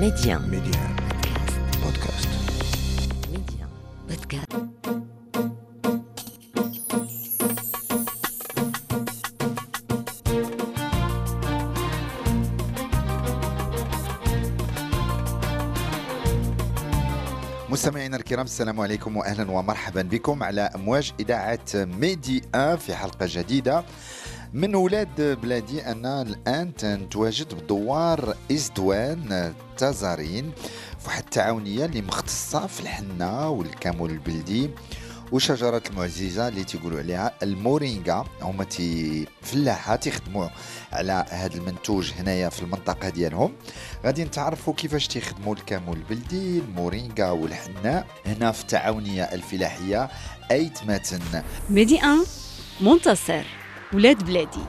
Média. 0.00 0.38
Média. 0.40 0.80
Podcast. 1.82 2.28
Média. 3.30 3.66
Podcast. 4.08 4.74
مستمعينا 17.70 18.16
الكرام 18.16 18.44
السلام 18.44 18.80
عليكم 18.80 19.16
واهلا 19.16 19.50
ومرحبا 19.50 20.02
بكم 20.02 20.42
على 20.42 20.60
امواج 20.74 21.12
إذاعة 21.20 21.58
ميدي 21.74 22.42
أن 22.54 22.76
في 22.76 22.94
حلقة 22.94 23.26
جديدة 23.30 23.84
من 24.54 24.74
ولاد 24.74 25.40
بلادي 25.40 25.86
أنا 25.86 26.22
الآن 26.22 26.72
نتواجد 26.84 27.54
بدوار 27.54 28.36
إزدوان 28.52 29.54
تزارين 29.76 30.52
في 30.98 31.06
واحد 31.06 31.22
التعاونية 31.22 31.84
اللي 31.84 32.02
مختصة 32.02 32.66
في 32.66 32.80
الحنة 32.80 33.48
والكمون 33.48 34.10
البلدي 34.10 34.70
وشجرة 35.32 35.82
المعجزة 35.90 36.48
اللي 36.48 36.64
تيقولوا 36.64 36.98
عليها 36.98 37.32
المورينغا. 37.42 38.24
هما 38.42 38.64
تي 38.64 39.26
فلاحة 39.42 39.96
تيخدموا 39.96 40.48
على 40.92 41.24
هذا 41.30 41.54
المنتوج 41.54 42.12
هنايا 42.18 42.48
في 42.48 42.62
المنطقة 42.62 43.08
ديالهم. 43.08 43.52
غادي 44.04 44.24
نتعرفوا 44.24 44.74
كيفاش 44.74 45.08
تيخدموا 45.08 45.54
الكمون 45.54 45.96
البلدي 45.96 46.58
المورينغا 46.58 47.30
والحناء 47.30 48.06
هنا 48.26 48.52
في 48.52 48.62
التعاونية 48.62 49.22
الفلاحية 49.22 50.08
أيت 50.50 50.84
ماتن 50.86 51.42
ميدي 51.70 51.94
1 51.94 52.18
منتصر 52.80 53.63
ولاد 53.94 54.24
بلادي. 54.24 54.60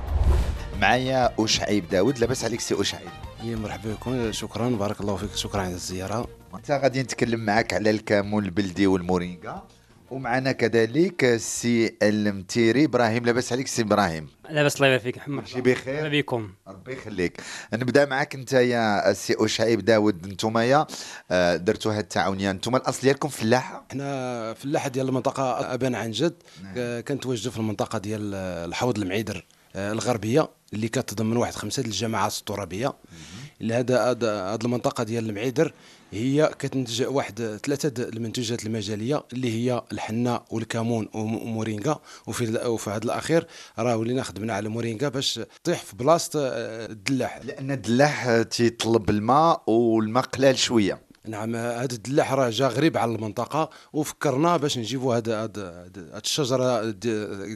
معايا 0.82 1.34
أشعيب 1.40 1.90
داود 1.90 2.20
لاباس 2.20 2.46
عليك 2.46 2.60
سي 2.60 2.82
أشعيب. 2.82 3.10
يا 3.44 3.56
مرحبا 3.56 3.94
بكم 3.94 4.32
شكرا 4.32 4.70
بارك 4.70 5.02
الله 5.02 5.16
فيك 5.16 5.36
شكرا 5.36 5.62
على 5.62 5.74
الزيارة. 5.74 6.28
انت 6.56 6.72
غادي 6.72 7.02
نتكلم 7.02 7.40
معك 7.40 7.74
على 7.74 7.90
الكمون 7.90 8.46
البلدي 8.46 8.88
والمورينغا 8.88 9.68
ومعنا 10.16 10.52
كذلك 10.52 11.24
السي 11.24 11.96
المطيري. 12.04 12.86
إبراهيم 12.86 13.26
لاباس 13.26 13.52
عليك 13.52 13.68
سي 13.68 13.82
إبراهيم. 13.82 14.28
لاباس 14.50 14.76
الله 14.76 14.88
يبارك 14.88 15.02
فيك 15.02 15.18
محمد. 15.18 15.48
شي 15.48 15.62
بخير. 15.62 15.94
مرحبا 15.94 16.20
بكم. 16.20 16.50
ربي 16.68 16.94
يخليك. 16.94 17.42
نبدأ 17.74 18.06
معك 18.06 18.36
أنت 18.36 18.54
يا 18.54 19.12
السي 19.12 19.36
اشعيب 19.40 19.86
داود 19.86 20.28
نتوما 20.28 20.86
آه، 21.32 21.56
درتوا 21.56 21.92
هاد 21.94 22.00
التعاونية. 22.00 22.52
نتوما 22.52 22.78
الأصل 22.78 23.02
ديالكم 23.02 23.30
فلاحه 23.30 23.86
إحنا 23.92 24.54
فلاحه 24.54 24.90
ديال 24.90 25.08
المنطقة 25.08 25.74
ابان 25.74 25.96
عن 25.96 26.12
جد. 26.12 26.36
نعم. 26.64 27.02
كنتواجدوا 27.02 27.52
في 27.52 27.58
المنطقة 27.58 28.00
ديال 28.00 28.36
الحوض 28.36 28.98
المعيدر 28.98 29.46
آه، 29.76 29.92
الغربية 29.92 30.50
اللي 30.74 30.88
كتضمن 30.88 31.38
واحد 31.38 31.54
خمسة 31.54 31.84
الجماعات 31.84 32.38
الترابية. 32.38 32.94
اللي 33.62 33.74
هذا 33.74 34.12
هذا- 34.12 34.54
هاد 34.54 34.64
المنطقة 34.64 35.04
ديال 35.04 35.30
المعيدر 35.30 35.74
هي 36.12 36.52
كتنتج 36.60 37.04
واحد 37.04 37.60
ثلاثة 37.66 38.04
المنتوجات 38.04 38.66
المجالية 38.66 39.24
اللي 39.34 39.52
هي 39.54 39.82
الحنة 39.92 40.40
والكمون 40.52 41.10
وم- 41.14 41.36
ومورينغا. 41.36 42.00
وفي 42.28 42.68
وفي 42.68 42.90
هذا 42.90 43.04
الأخير 43.04 43.48
راه 43.80 43.98
ولينا 43.98 44.24
خدمنا 44.24 44.54
على 44.54 44.70
مورينغا 44.70 45.10
باش 45.10 45.40
تطيح 45.64 45.84
في 45.84 45.96
بلاصة 45.96 46.40
آه، 46.48 46.86
الدلاح. 46.86 47.40
لأن 47.46 47.72
الدلاح 47.72 48.42
تيطلب 48.42 49.10
الماء 49.10 49.64
والماء 49.68 50.24
قلال 50.24 50.58
شوية. 50.58 51.05
نعم 51.28 51.56
هذا 51.56 51.94
الدلاح 51.94 52.34
راه 52.34 52.50
جا 52.50 52.68
غريب 52.68 52.98
على 52.98 53.16
المنطقة 53.16 53.70
وفكرنا 53.94 54.58
باش 54.58 54.78
نجيبوا 54.78 55.18
هذا 55.18 55.44
هذا 55.44 55.88
الشجرة 55.96 56.92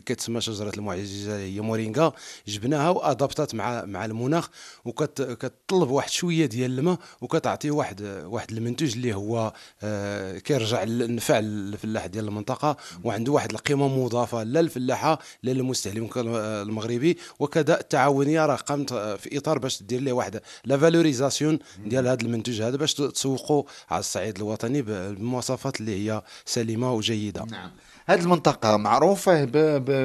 كتسمى 0.06 0.42
شجرة 0.42 0.72
المعجزة 0.78 1.38
هي 1.38 1.61
مورينغا. 1.61 2.14
جبناها 2.48 2.89
و 2.90 2.99
adaptات 2.99 3.56
مع 3.56 3.86
مع 3.86 4.06
المناخ 4.06 4.50
وكتطلب 4.86 5.89
واحد 5.89 6.09
شوية 6.09 6.45
ديال 6.45 6.80
الماء 6.80 6.98
وكتعطي 7.22 7.72
واحد 7.72 8.02
واحد 8.26 8.52
المنتوج 8.52 8.94
اللي 8.94 9.14
هو 9.14 9.53
آه، 9.83 10.38
كيرجع 10.38 10.83
للنفع 10.83 11.39
للفلاح 11.39 12.06
ديال 12.06 12.28
المنطقة 12.28 12.78
وعنده 13.04 13.31
واحد 13.31 13.52
القيمة 13.52 13.88
مضافة 13.88 14.44
لا 14.44 14.61
للفلاحة 14.61 15.20
لا 15.44 15.52
للمستهلك 15.52 16.17
المغربي. 16.17 17.17
وكذا 17.39 17.80
التعاونية 17.80 18.45
راه 18.45 18.55
قامت 18.55 18.94
في 18.94 19.38
إطار 19.38 19.58
باش 19.58 19.83
دير 19.83 20.02
ليه 20.02 20.11
واحد 20.11 20.42
la 20.66 20.77
valorisation 20.77 21.60
ديال 21.86 22.08
هذا 22.08 22.21
المنتوج 22.21 22.61
هذا 22.61 22.77
باش 22.77 22.94
تسوقوا 22.94 23.58
على 23.89 23.99
الصعيد 23.99 24.37
الوطني 24.37 24.81
بالمواصفات 24.81 25.80
اللي 25.80 26.11
هي 26.11 26.21
سليمة 26.45 26.93
وجيدة. 26.93 27.45
نعم. 27.45 27.71
هاد 28.08 28.21
المنطقة 28.21 28.77
معروفة 28.77 29.45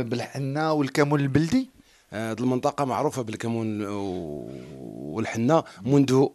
بالحنة 0.02 0.72
والكامل 0.72 1.20
البلدي؟ 1.20 1.73
هذه 2.14 2.40
المنطقة 2.40 2.84
معروفة 2.84 3.22
بالكمون 3.22 3.86
و- 3.86 4.50
والحنة 5.14 5.64
منذ 5.86 6.26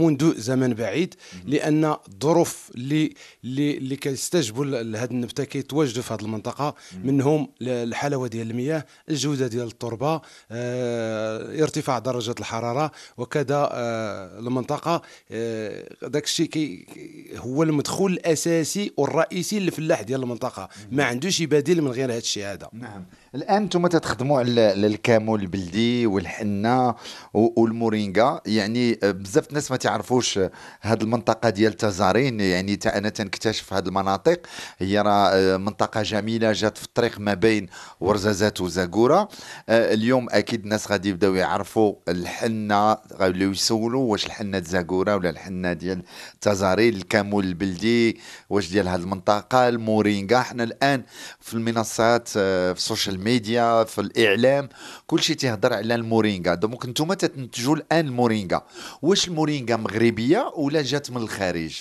منذ 0.00 0.34
زمن 0.38 0.74
بعيد 0.74 1.14
لأن 1.44 1.84
الظروف 1.84 2.70
اللي 2.74 3.14
اللي 3.44 3.76
اللي 3.76 3.96
كيستجبوا 3.96 4.64
لهذه 4.64 5.10
النبتة 5.10 5.44
كيتواجدوا 5.44 6.02
في 6.02 6.14
هذه 6.14 6.20
المنطقة. 6.20 6.74
منهم 7.04 7.48
الحلاوة 7.62 8.28
ديال 8.28 8.50
المياه 8.50 8.86
الجودة 9.10 9.46
ديال 9.46 9.66
التربة 9.66 10.20
آه، 10.50 11.62
ارتفاع 11.62 11.98
درجة 11.98 12.34
الحرارة. 12.40 12.90
وكذا 13.18 13.68
آه، 13.72 14.38
المنطقة 14.38 15.02
آه، 15.30 15.86
داك 16.02 16.24
الشيء 16.24 16.84
هو 17.36 17.62
المدخول 17.62 18.12
الأساسي 18.12 18.92
والرئيسي 18.96 19.58
للفلاح 19.60 20.02
ديال 20.02 20.22
المنطقة. 20.22 20.68
ما 20.90 21.04
عندوش 21.04 21.42
بديل 21.42 21.82
من 21.82 21.90
غير 21.90 22.10
هذا 22.10 22.18
الشيء 22.18 22.44
هذا. 22.44 22.68
نعم. 22.72 23.04
الآن 23.36 23.62
أنتم 23.62 23.86
تتخدموا 23.86 24.38
على 24.38 24.86
الكامل 24.86 25.40
البلدي 25.40 26.06
والحنة 26.06 26.94
والمورينغا 27.34 28.40
يعني 28.46 28.98
بزاف 29.02 29.48
الناس 29.48 29.70
ما 29.70 29.76
تعرفوش 29.76 30.40
هذه 30.80 31.02
المنطقة 31.02 31.50
ديال 31.50 31.72
تزارين. 31.72 32.40
يعني 32.40 32.76
تا 32.76 32.98
أنا 32.98 33.08
تنكتشف 33.08 33.72
هذه 33.72 33.86
المناطق. 33.86 34.40
هي 34.78 35.00
راه 35.00 35.28
آه، 35.28 35.56
منطقة 35.56 36.02
جميلة 36.02 36.52
جات 36.52 36.78
في 36.78 36.84
الطريق 36.84 37.20
ما 37.20 37.34
بين 37.34 37.66
ورزازات 38.00 38.60
وزاكورة. 38.60 39.28
آه، 39.68 39.94
اليوم 39.94 40.26
أكيد 40.30 40.62
الناس 40.62 40.90
غادي 40.90 41.08
يبداو 41.08 41.34
يعرفوا 41.34 41.94
الحنة 42.08 42.96
غاديو 43.18 43.50
يسولوا 43.50 44.12
واش 44.12 44.26
الحنة 44.26 44.60
زاكورة 44.60 45.16
ولا 45.16 45.30
الحنة 45.30 45.72
ديال 45.72 46.02
تزارين 46.40 46.94
الكمون 46.94 47.44
البلدي 47.44 48.20
واش 48.50 48.70
ديال 48.70 48.88
هذه 48.88 49.00
المنطقة 49.00 49.68
المورينغا 49.68 50.38
إحنا 50.38 50.62
الآن 50.62 51.02
في 51.40 51.54
المنصات 51.54 52.28
آه، 52.36 52.72
في 52.72 52.78
السوشيال 52.78 53.25
ميديا 53.26 53.84
في 53.84 54.00
الإعلام 54.00 54.68
كل 55.06 55.20
شيء 55.22 55.36
تيهضر 55.36 55.72
على 55.72 55.94
المورينغا. 55.94 56.54
donc 56.54 56.84
أنتم 56.84 57.12
تنتجوا 57.12 57.76
الآن 57.76 58.06
المورينغا. 58.06 58.66
واش 59.02 59.28
المورينغا 59.28 59.76
مغربية 59.76 60.52
ولا 60.56 60.82
جات 60.82 61.10
من 61.10 61.16
الخارج؟ 61.16 61.74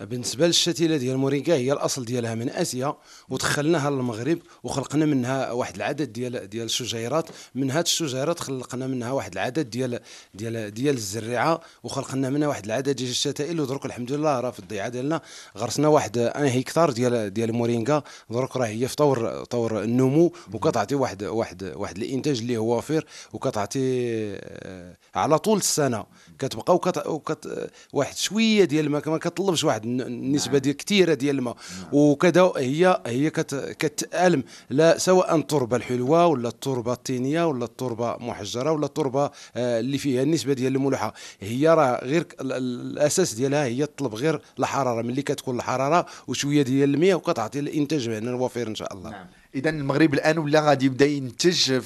بالنسبة 0.00 0.46
للشتيلة 0.46 0.96
ديال 0.96 1.16
مورينغا 1.16 1.54
هي 1.54 1.72
الأصل 1.72 2.04
ديالها 2.04 2.34
من 2.34 2.50
آسيا 2.50 2.94
ودخلناها 3.28 3.90
للمغرب 3.90 4.38
وخلقنا 4.62 5.06
منها 5.06 5.52
واحد 5.52 5.76
العدد 5.76 6.12
ديال 6.12 6.50
ديال 6.50 6.64
الشجيرات. 6.64 7.26
من 7.54 7.70
هاد 7.70 7.84
الشجيرات 7.84 8.40
خلقنا 8.40 8.86
منها 8.86 9.12
واحد 9.12 9.32
العدد 9.32 9.70
ديال 9.70 10.00
ديال 10.34 10.74
ديال 10.74 10.94
الزريعة 10.94 11.60
وخلقنا 11.82 12.30
منها 12.30 12.48
واحد 12.48 12.64
العدد 12.64 12.96
ديال 12.96 13.10
الشتائل. 13.10 13.60
ودرك 13.60 13.86
الحمد 13.86 14.12
لله 14.12 14.40
راه 14.40 14.50
في 14.50 14.58
الضيعة 14.58 14.88
ديالنا 14.88 15.20
غرسنا 15.58 15.88
واحد 15.88 16.18
أن 16.18 16.46
هكتار 16.46 16.90
ديال 16.90 17.34
ديال 17.34 17.52
مورينغا 17.52 18.02
درك 18.30 18.56
راه 18.56 18.66
هي 18.66 18.88
في 18.88 18.96
طور 18.96 19.44
طور 19.44 19.82
النمو 19.82 20.32
وكتعطي 20.52 20.94
واحد 20.94 21.24
واحد 21.24 21.72
واحد 21.76 21.96
الإنتاج 21.96 22.38
اللي 22.40 22.56
هو 22.56 22.76
وافر 22.76 23.04
وكتعطي 23.32 23.80
آه، 23.80 24.96
على 25.14 25.38
طول 25.38 25.58
السنة. 25.58 26.04
كتبقى 26.38 26.74
وكت, 27.06 27.70
واحد 27.92 28.16
شوية 28.16 28.64
ديال 28.64 28.90
ما 28.90 29.00
كطلبش 29.00 29.64
واحد 29.64 29.83
الن- 29.84 30.00
النسبة 30.00 30.58
ديال 30.58 30.76
كثيرة 30.76 31.14
ديال 31.14 31.36
الماء. 31.38 31.56
وكذا 31.92 32.52
هي 32.56 33.02
هي 33.06 33.30
كت 33.30 33.54
كتألم 33.78 34.44
لا 34.70 34.98
سواء 34.98 35.36
التربة 35.36 35.76
الحلوة 35.76 36.26
ولا 36.26 36.48
التربة 36.48 36.92
الطينية 36.92 37.46
ولا 37.48 37.64
التربة 37.64 38.16
محجرة 38.16 38.72
ولا 38.72 38.86
التربة 38.86 39.30
آه، 39.56 39.80
اللي 39.80 39.98
فيها 39.98 40.22
النسبة 40.22 40.52
ديال 40.52 40.74
الملوحة. 40.76 41.14
هي 41.40 41.68
راه 41.68 42.04
غير 42.04 42.26
الأساس 42.40 43.34
ديالها 43.34 43.64
هي 43.64 43.86
تطلب 43.86 44.14
غير 44.14 44.40
الحرارة. 44.58 45.02
ملي 45.02 45.22
كتكون 45.22 45.56
الحرارة 45.56 46.06
وشوية 46.28 46.62
ديال 46.62 46.94
المياه 46.94 47.14
وكتعطي 47.14 47.58
الإنتاج 47.58 48.08
هنا 48.08 48.30
الوفير 48.30 48.68
إن 48.68 48.74
شاء 48.74 48.92
الله. 48.94 49.10
نعم. 49.10 49.26
إذا 49.54 49.70
المغرب 49.70 50.14
الآن 50.14 50.38
ولا 50.38 50.60
غادي 50.60 50.86
يبدأ 50.86 51.06
ينتج 51.06 51.80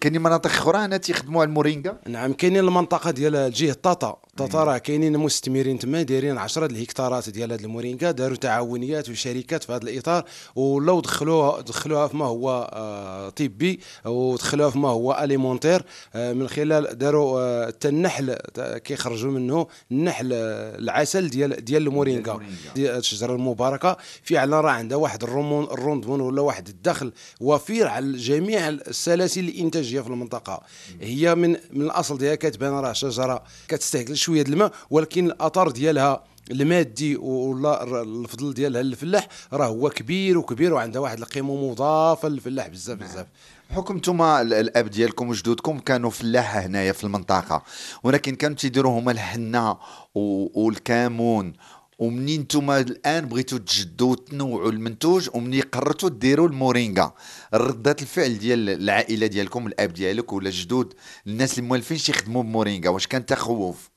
كاينين 0.00 0.22
مناطق 0.22 0.50
أخرى 0.50 0.78
هنا 0.78 0.96
تيخدموا 0.96 1.40
على 1.40 1.48
المورينغا 1.48 1.96
نعم 2.08 2.32
كاينين 2.32 2.60
المنطقة 2.64 3.10
ديال 3.10 3.52
جهة 3.52 3.72
طاطا. 3.82 4.16
راه 4.40 4.78
كاينين 4.78 5.18
مستثمرين 5.18 5.78
تما 5.78 6.02
دايرين 6.02 6.38
10 6.38 6.66
الهكتارات 6.66 7.28
ديال 7.28 7.52
هاد 7.52 7.60
المورينغا 7.60 8.10
داروا 8.10 8.36
تعاونيات 8.36 9.08
وشركات 9.10 9.64
في 9.64 9.72
هذا 9.72 9.82
الإطار 9.82 10.24
ولاو 10.56 11.00
دخلوها 11.00 11.60
دخلوها 11.60 12.08
فيما 12.08 12.24
هو 12.24 12.70
آه، 12.72 13.28
طبي 13.28 13.80
ودخلوها 14.04 14.70
فيما 14.70 14.88
هو 14.88 15.18
أليمونتير 15.22 15.84
آه، 16.14 16.32
من 16.32 16.48
خلال 16.48 16.98
داروا 16.98 17.40
آه، 17.40 17.66
حتى 17.66 17.88
النحل 17.88 18.34
كيخرجوا 18.56 19.30
منه 19.30 19.66
النحل 19.90 20.32
العسل 20.32 21.28
ديال 21.28 21.64
ديال 21.64 21.82
المورينغا. 21.82 22.40
ديال 22.74 22.96
الشجرة 22.96 23.34
المباركة. 23.34 23.96
فعلا 24.22 24.60
راه 24.60 24.70
عندها 24.70 24.98
واحد 24.98 25.22
الرمون 25.22 25.64
الروندمون 25.64 26.20
ولا 26.20 26.42
واحد 26.42 26.68
الدخل 26.68 26.92
دخل 26.92 27.12
وفير 27.40 27.88
على 27.88 28.16
جميع 28.16 28.68
السلاسل 28.68 29.40
الإنتاجية 29.40 30.00
في 30.00 30.08
المنطقة. 30.08 30.62
هي 31.00 31.34
من 31.34 31.50
من 31.50 31.82
الأصل 31.82 32.18
ديالها 32.18 32.34
كتبان 32.34 32.72
راه 32.72 32.92
شجرة 32.92 33.42
كتستهلك 33.68 34.21
شوية 34.22 34.42
الماء 34.42 34.72
ولكن 34.90 35.26
الاثر 35.26 35.70
ديالها 35.70 36.24
المادي 36.50 37.16
ولا 37.16 38.02
الفضل 38.02 38.54
ديالها 38.54 38.82
للفلاح 38.82 39.28
راه 39.52 39.66
هو 39.66 39.90
كبير 39.90 40.38
وكبير 40.38 40.74
وعندها 40.74 41.00
واحد 41.00 41.18
القيمة 41.18 41.70
مضافة 41.70 42.28
للفلاح 42.28 42.68
بزاف 42.68 42.98
بزاف. 42.98 43.26
بحكم 43.70 43.96
نتوما 43.96 44.40
ال- 44.40 44.52
الأب 44.54 44.88
ديالكم 44.90 45.28
وجدودكم 45.28 45.78
كانوا 45.78 46.10
فلاحة 46.10 46.60
هنايا 46.60 46.92
في 46.92 47.04
المنطقة 47.04 47.62
ولكن 48.02 48.34
كانوا 48.34 48.56
تيديروا 48.56 48.98
هما 48.98 49.12
الحنة 49.12 49.76
والكمون 50.14 51.52
ومنين 51.98 52.40
نتوما 52.40 52.80
الآن 52.80 53.28
بغيتوا 53.28 53.58
تجدوا 53.58 54.10
وتنوعوا 54.10 54.70
المنتوج 54.70 55.28
ومنين 55.34 55.62
قررتوا 55.62 56.08
ديروا 56.08 56.48
المورينغا؟ 56.48 57.12
ردات 57.54 58.02
الفعل 58.02 58.38
ديال 58.38 58.70
العائلة 58.70 59.26
ديالكم 59.26 59.66
الأب 59.66 59.92
ديالك 59.92 60.32
ولا 60.32 60.50
جدود 60.50 60.94
الناس 61.26 61.58
اللي 61.58 61.68
موالفين 61.68 61.98
شي 61.98 62.12
يخدموا 62.12 62.42
بمورينغا؟ 62.42 62.88
واش 62.90 63.06
كان 63.06 63.26
تخوف؟ 63.26 63.91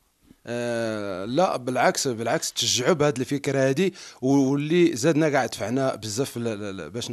آه 0.48 1.26
لا 1.26 1.58
بالعكس 1.58 2.08
بالعكس 2.08 2.54
تشجعوا 2.54 2.94
بهذه 2.94 3.20
الفكرة 3.20 3.70
هذه 3.70 3.92
واللي 4.22 4.96
زادنا 4.96 5.30
كاع 5.30 5.46
دفعنا 5.46 5.96
بزاف 5.96 6.38
باش 6.38 7.12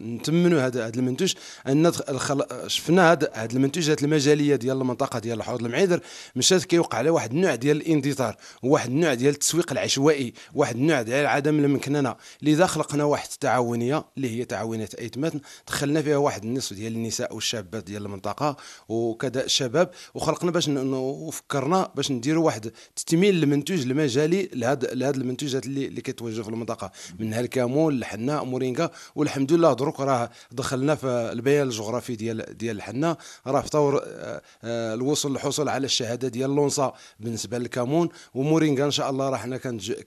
نتمنوا 0.00 0.66
هذا 0.66 0.88
المنتوج 0.88 1.34
أن. 1.66 1.92
شفنا 2.66 3.12
هذا 3.12 3.30
هذا 3.34 3.52
المنتوج 3.52 3.90
هذه 3.90 4.02
المجالية 4.02 4.56
ديال 4.56 4.80
المنطقة 4.80 5.18
ديال 5.18 5.38
الحوض 5.38 5.64
المعيدر 5.64 6.00
مشات 6.36 6.64
كيوقع 6.64 6.98
على 6.98 7.10
واحد 7.10 7.32
النوع 7.32 7.54
ديال 7.54 7.76
الاندثار 7.76 8.36
وواحد 8.62 8.90
النوع 8.90 9.14
ديال 9.14 9.34
التسويق 9.34 9.72
العشوائي 9.72 10.32
واحد 10.54 10.76
النوع 10.76 11.02
ديال 11.02 11.26
عدم 11.26 11.58
المكننة 11.58 12.16
لذا 12.42 12.66
خلقنا 12.66 13.04
واحد 13.04 13.28
التعاونية 13.32 14.04
اللي 14.16 14.30
هي 14.30 14.44
تعاونية 14.44 14.88
أيتمات 14.98 15.32
دخلنا 15.66 16.02
فيها 16.02 16.16
واحد 16.16 16.44
النصف 16.44 16.72
ديال 16.72 16.92
النساء 16.92 17.34
والشابات 17.34 17.84
ديال 17.84 18.06
المنطقة 18.06 18.56
وكذا 18.88 19.44
الشباب 19.44 19.90
وخلقنا 20.14 20.50
باش 20.50 20.68
وفكرنا 20.68 21.90
باش 21.94 22.10
نديروا 22.10 22.44
واحد 22.44 22.71
تثمين 22.96 23.34
المنتوج 23.34 23.80
المجالي 23.80 24.48
لهذا 24.54 24.94
لهذا 24.94 25.16
المنتوجات 25.16 25.66
اللي 25.66 25.86
اللي 25.86 26.00
كتوجه 26.00 26.42
في 26.42 26.48
المنطقة. 26.48 26.92
منها 27.18 27.40
الكمون 27.40 27.94
الحناء 27.94 28.44
مورينغا. 28.44 28.90
والحمد 29.14 29.52
لله 29.52 29.72
دروك 29.72 30.00
راه 30.00 30.30
دخلنا 30.52 30.94
في 30.94 31.06
البيان 31.06 31.66
الجغرافي 31.66 32.16
ديال 32.16 32.58
ديال 32.58 32.76
الحناء. 32.76 33.18
راه 33.46 33.60
في 33.60 33.70
طور 33.70 34.02
آه، 34.04 34.42
آه، 34.64 34.94
الوصول 34.94 35.32
للحصول 35.32 35.68
على 35.68 35.84
الشهادة 35.84 36.28
ديال 36.28 36.50
لونسا 36.50 36.92
بالنسبة 37.20 37.58
للكمون 37.58 38.08
ومورينغا 38.34 38.84
إن 38.84 38.90
شاء 38.90 39.10
الله 39.10 39.28
راه 39.30 39.36
حنا 39.36 39.56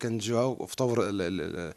كنجيوها 0.02 0.66
في 0.66 0.76
طور 0.76 1.10
آه، 1.10 1.74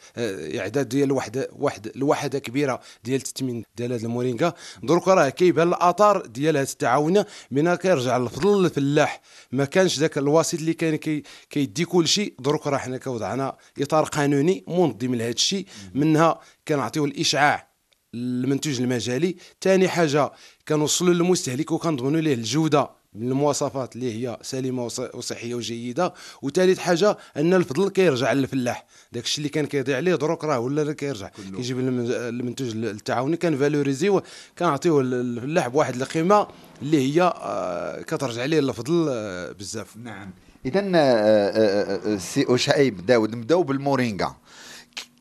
إعداد 0.58 0.88
ديال 0.88 1.12
وحده 1.12 1.48
واحد 1.58 1.86
الوحدة 1.96 2.38
كبيرة 2.38 2.80
ديال 3.04 3.16
التثمين 3.16 3.64
ديال 3.76 3.92
هذا 3.92 4.06
المورينغا. 4.06 4.52
دروك 4.82 5.08
راه 5.08 5.28
كيبان 5.28 5.68
الآثار 5.68 6.26
ديال 6.26 6.56
هذه 6.56 6.68
التعاونيه 6.68 7.26
من 7.50 7.74
كيرجع 7.74 8.16
الفضل 8.16 8.62
للفلاح 8.62 9.20
ما 9.52 9.64
كانش 9.64 9.98
ذاك 9.98 10.18
الوسيط 10.18 10.60
اللي 10.60 10.74
كان 10.78 10.96
كي 10.96 11.22
كيدي 11.50 11.84
كل 11.84 12.08
شيء 12.08 12.34
دروك 12.38 12.66
راه 12.66 12.78
حنا 12.78 12.96
كوضعنا 12.98 13.56
إطار 13.80 14.04
قانوني 14.04 14.64
منظم 14.68 15.14
لهذا 15.14 15.30
الشيء 15.30 15.66
منها 15.94 16.40
كنعطيو 16.68 17.04
الإشعاع 17.04 17.68
المنتوج 18.14 18.80
المجالي. 18.80 19.36
ثاني 19.62 19.88
حاجة 19.88 20.32
كنوصلوا 20.68 21.14
للمستهلك 21.14 21.72
وكنضمنوا 21.72 22.20
ليه 22.20 22.34
الجودة 22.34 22.90
من 23.14 23.28
المواصفات 23.28 23.96
اللي 23.96 24.12
هي 24.28 24.38
سليمة 24.42 24.84
وص- 24.84 25.14
وصحية 25.14 25.54
وجيدة. 25.54 26.14
وثالث 26.42 26.78
حاجة 26.78 27.16
أن 27.36 27.54
الفضل 27.54 27.88
كيرجع 27.90 28.32
للفلاح. 28.32 28.86
داك 29.12 29.24
الشيء 29.24 29.38
اللي 29.38 29.48
كان 29.48 29.66
كيضيع 29.66 29.96
عليه 29.96 30.14
دروك 30.14 30.44
راه 30.44 30.58
ولا 30.58 30.84
لا 30.84 30.92
كيرجع. 30.92 31.28
كيجيب 31.56 31.78
الم- 31.78 32.10
المنتوج 32.10 32.76
التعاوني 32.76 33.36
كنفالوريزيو 33.36 34.22
كنعطيوه 34.58 35.02
للفلاح 35.02 35.68
بواحد 35.68 35.94
القيمة 35.94 36.46
اللي 36.82 36.98
هي 37.14 37.22
آه، 37.22 38.02
كترجع 38.02 38.44
ليه 38.44 38.58
الفضل 38.58 39.06
آه، 39.10 39.52
بزاف. 39.52 39.96
نعم. 39.96 40.30
اذا 40.66 42.18
سي 42.18 42.58
شعيب 42.58 43.06
داود 43.06 43.34
نبداو 43.34 43.62
بالمورينغا. 43.62 44.36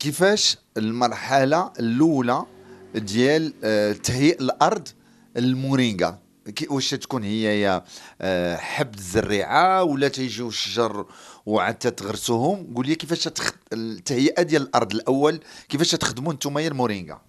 كيفاش 0.00 0.56
المرحلة 0.76 1.72
الأولى 1.80 2.44
ديال 2.94 3.52
آه، 3.64 3.92
تهيئ 3.92 4.40
الأرض 4.40 4.88
المورينغا 5.36 6.18
كي- 6.56 6.66
واش 6.70 6.90
تكون 6.90 7.22
هي 7.24 7.60
يا 7.60 7.84
آه، 8.20 8.56
حب 8.56 8.94
الزريعة 8.94 9.82
ولا 9.84 10.08
تيجيو 10.08 10.48
الشجر 10.48 11.06
وعاد 11.46 11.74
تغرسوهم 11.74 12.74
قول 12.74 12.86
لي 12.86 12.94
كيفاش. 12.94 13.28
التهيئة 13.72 14.42
ديال 14.42 14.62
الأرض 14.62 14.92
الأول 14.94 15.40
كيفاش 15.68 15.90
تخدموا 15.90 16.32
نتوما 16.32 16.60
يا 16.60 16.68
المورينغا؟ 16.68 17.20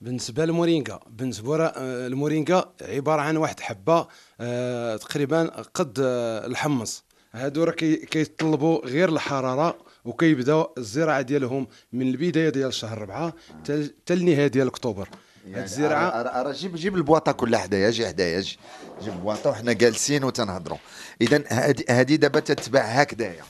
بالنسبة 0.00 0.44
للمورينغا 0.44 1.00
بالنسبة 1.10 1.64
آه، 1.66 2.06
المورينغا 2.06 2.72
عبارة 2.82 3.20
عن 3.22 3.36
واحد 3.36 3.60
حبة 3.60 4.06
آه، 4.40 4.96
تقريبا 4.96 5.42
قد 5.74 5.98
آه، 6.00 6.46
الحمص. 6.46 7.04
هادو 7.32 7.64
راه 7.64 7.72
كي- 7.72 7.96
كيتطلبوا 7.96 8.86
غير 8.86 9.08
الحرارة 9.08 9.78
وكيبداو 10.04 10.74
الزراعة 10.78 11.20
ديالهم 11.20 11.66
من 11.92 12.08
البداية 12.08 12.48
ديال 12.48 12.74
شهر 12.74 12.98
ربعة 12.98 13.32
تل 13.64 13.94
تل 14.06 14.16
النهايه 14.18 14.46
ديال 14.46 14.66
أكتوبر. 14.66 15.08
هاد 15.54 15.62
الزراعة 15.62 16.22
راه- 16.22 16.52
جيب 16.52 16.76
جيب 16.76 16.96
البواطة 16.96 17.32
كلها 17.32 17.60
حدايا 17.60 17.90
جي 17.90 18.06
حدايا 18.06 18.40
جي 18.40 18.58
جيب 19.02 19.12
البواطة 19.12 19.50
وحنا 19.50 19.72
جالسين 19.72 20.24
وتنهضروا. 20.24 20.78
اذا 21.20 21.44
هذه 21.90 22.14
دابا 22.14 22.40
تتباع 22.40 22.82
هكذايا. 22.84 23.42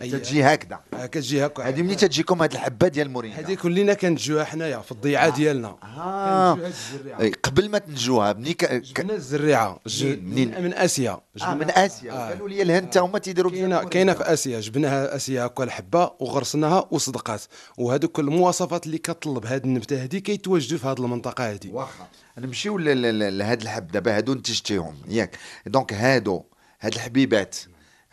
تتجي 0.00 0.44
هكذا. 0.44 0.80
آه، 0.94 1.06
كتجي 1.06 1.46
هكا. 1.46 1.68
هذه 1.68 1.82
ملي 1.82 1.94
تجيكم 1.94 2.42
هذه 2.42 2.52
الحبة 2.52 2.88
ديال 2.88 3.06
المورينغا 3.06 3.38
هذه 3.38 3.54
كلنا 3.54 3.94
كنتجوها 3.94 4.44
حنايا 4.44 4.78
في 4.78 4.92
الضيعة 4.92 5.28
ديالنا. 5.36 5.76
آه. 5.82 6.52
هاد 6.52 6.64
الزريعة. 6.64 7.20
إيه، 7.20 7.32
قبل 7.42 7.68
ما 7.68 7.78
تنجوها 7.78 8.32
مني 8.32 8.52
ك... 8.54 8.72
جبنا 8.72 9.14
الزريعة. 9.14 9.80
ج- 9.86 10.18
منين؟ 10.22 10.62
من, 10.62 10.74
آسيا. 10.74 11.20
آه 11.42 11.54
من 11.54 11.70
آسيا. 11.70 12.12
آه. 12.12 12.28
قالوا 12.28 12.48
لي 12.48 12.62
الهند 12.62 12.90
تا 12.90 13.00
هما 13.00 13.18
تيديروا 13.18 13.50
كاينة. 13.52 13.84
كاينة 13.84 14.12
في 14.12 14.22
آسيا. 14.32 14.60
جبناها 14.60 15.16
آسيا 15.16 15.46
هكا 15.46 15.64
الحبة 15.64 16.10
وغرسناها 16.20 16.88
وصدقات. 16.90 17.42
وهذوك 17.78 18.18
المواصفات 18.18 18.86
اللي 18.86 18.98
كطلب 18.98 19.46
هذه 19.46 19.64
النبتة 19.64 20.02
هذه 20.04 20.18
كيتواجدوا 20.18 20.78
في 20.78 20.86
هذه 20.86 20.98
المنطقة 20.98 21.50
هذه 21.50 21.68
واخا. 21.72 22.06
نمشيو 22.38 22.78
لهاد 22.78 23.62
الحب 23.62 23.86
دابا 23.86 24.16
هادو 24.16 24.34
نتجتيهم. 24.34 24.94
ياك. 25.08 25.36
donc 25.66 25.92
هادو 25.92 26.42
هاد 26.80 26.94
الحبيبات. 26.94 27.56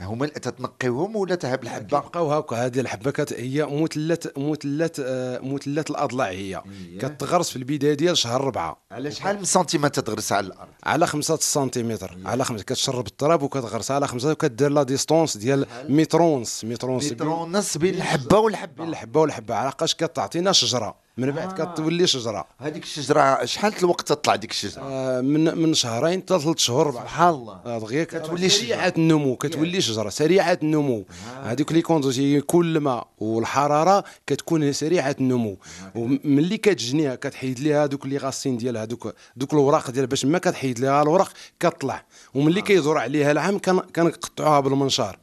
هما 0.05 0.25
اللي 0.25 0.39
تتنقيوهم 0.39 1.15
ولا 1.15 1.35
تهب 1.35 1.63
الحبة؟ 1.63 1.99
بقاو 1.99 2.31
هكا 2.33 2.55
هذه 2.65 2.79
الحبة 2.79 3.11
كت 3.11 3.33
هي 3.33 3.65
مثلث 3.65 4.27
مثلث 4.37 4.99
مثلث 5.43 5.91
الأضلاع 5.91 6.27
هي. 6.29 6.61
كتغرس 6.99 7.49
في 7.49 7.55
البداية 7.55 7.93
ديال 7.93 8.17
شهر 8.17 8.41
ربعة. 8.43 8.77
على 8.91 9.11
شحال 9.11 9.37
من 9.37 9.43
سنتيمتر 9.43 10.01
تغرس 10.01 10.31
على 10.31 10.47
الأرض؟ 10.47 10.69
على 10.83 11.07
خمسة 11.07 11.35
سنتيمتر. 11.35 12.17
على 12.25 12.43
خمسة 12.43 12.63
كتشرب 12.63 13.07
التراب 13.07 13.41
وكتغرس 13.43 13.91
على 13.91 14.07
خمسة 14.07 14.31
وكدير 14.31 14.69
la 14.69 14.83
distance 14.83 15.37
ديال 15.37 15.65
متر 15.89 16.21
ونص 16.21 16.65
متر 16.65 16.89
ونص 16.89 17.03
بين- 17.03 17.13
متر 17.13 17.27
ونص 17.27 17.77
بين 17.77 17.95
الحبة 17.95 18.37
والحبة. 18.37 18.73
بين 18.83 18.89
الحبة 18.89 19.19
والحبة. 19.19 19.55
علاقاش 19.55 19.95
كتعطينا 19.95 20.51
شجرة. 20.51 20.95
من 21.17 21.31
بعد 21.31 21.61
كتولي 21.61 22.07
شجرة. 22.07 22.45
هذيك 22.59 22.83
الشجرة 22.83 23.45
شحال 23.45 23.73
الوقت 23.79 24.07
تطلع 24.07 24.35
ديك 24.35 24.51
الشجرة؟ 24.51 24.81
آه، 24.83 25.21
من 25.21 25.57
من 25.57 25.73
شهرين 25.73 26.21
حتى 26.21 26.39
ثلاث 26.39 26.57
شهور 26.57 26.91
سبحان 26.91 27.33
الله. 27.33 27.59
آه، 27.65 27.79
دغيا 27.79 28.03
كتولي. 28.03 28.49
سريعة 28.49 28.93
النمو 28.97 29.35
كتولي 29.35 29.81
شجرة 29.81 30.09
سريعة 30.09 30.59
النمو. 30.63 31.05
هذوك 31.43 31.71
لي 31.71 31.81
كونديسي 31.81 32.41
كل 32.41 32.79
ما 32.79 33.05
والحرارة 33.19 34.03
كتكون 34.27 34.73
سريعة 34.73 35.15
النمو. 35.19 35.57
وملي 35.95 36.57
كتجنيها 36.57 37.15
كتحيد 37.15 37.59
ليها 37.59 37.85
دوك 37.85 38.05
لي 38.05 38.17
غاسين 38.17 38.57
ديال 38.57 38.77
هذوك 38.77 39.13
دوك 39.35 39.53
الوراق 39.53 39.91
ديال 39.91 40.07
باش 40.07 40.25
ما 40.25 40.37
كتحيد 40.37 40.79
ليها 40.79 41.01
الوراق 41.01 41.31
كطلع. 41.59 42.05
وملي 42.33 42.61
كيدور 42.61 42.97
عليها 42.97 43.31
العام 43.31 43.59
كنقطعوها 43.95 44.59
بالمنشار. 44.59 45.17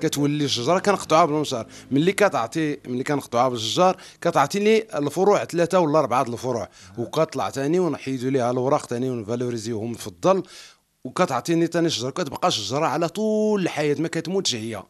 كتولي 0.00 0.44
الشجرة 0.44 0.78
كنقطعوها 0.78 1.24
بالمنشار 1.24 1.66
ملي 1.90 2.12
كتعطي 2.12 2.78
ملي 2.86 3.04
كنقطعوها 3.04 3.48
بالشجار 3.48 3.96
كتعطي 4.20 4.58
لي 4.58 4.86
الفروع 4.94 5.44
ثلاثة 5.44 5.80
ولا 5.80 5.98
أربعة 5.98 6.22
الفروع. 6.22 6.68
وكطلع 6.98 7.50
ثاني 7.50 7.78
ونحيدوا 7.78 8.30
ليها 8.30 8.50
الوراق 8.50 8.86
ثاني 8.86 9.10
ونفالوريزيوهم 9.10 9.94
في 9.94 10.06
الظل. 10.06 10.42
وكتعطيني 11.04 11.66
ثاني 11.66 11.90
شجرة 11.90 12.10
كتبقى 12.10 12.50
شجرة 12.50 12.86
على 12.86 13.08
طول 13.08 13.62
الحياة 13.62 13.96
ما 13.98 14.08
كتموتش 14.08 14.54
هي. 14.54 14.82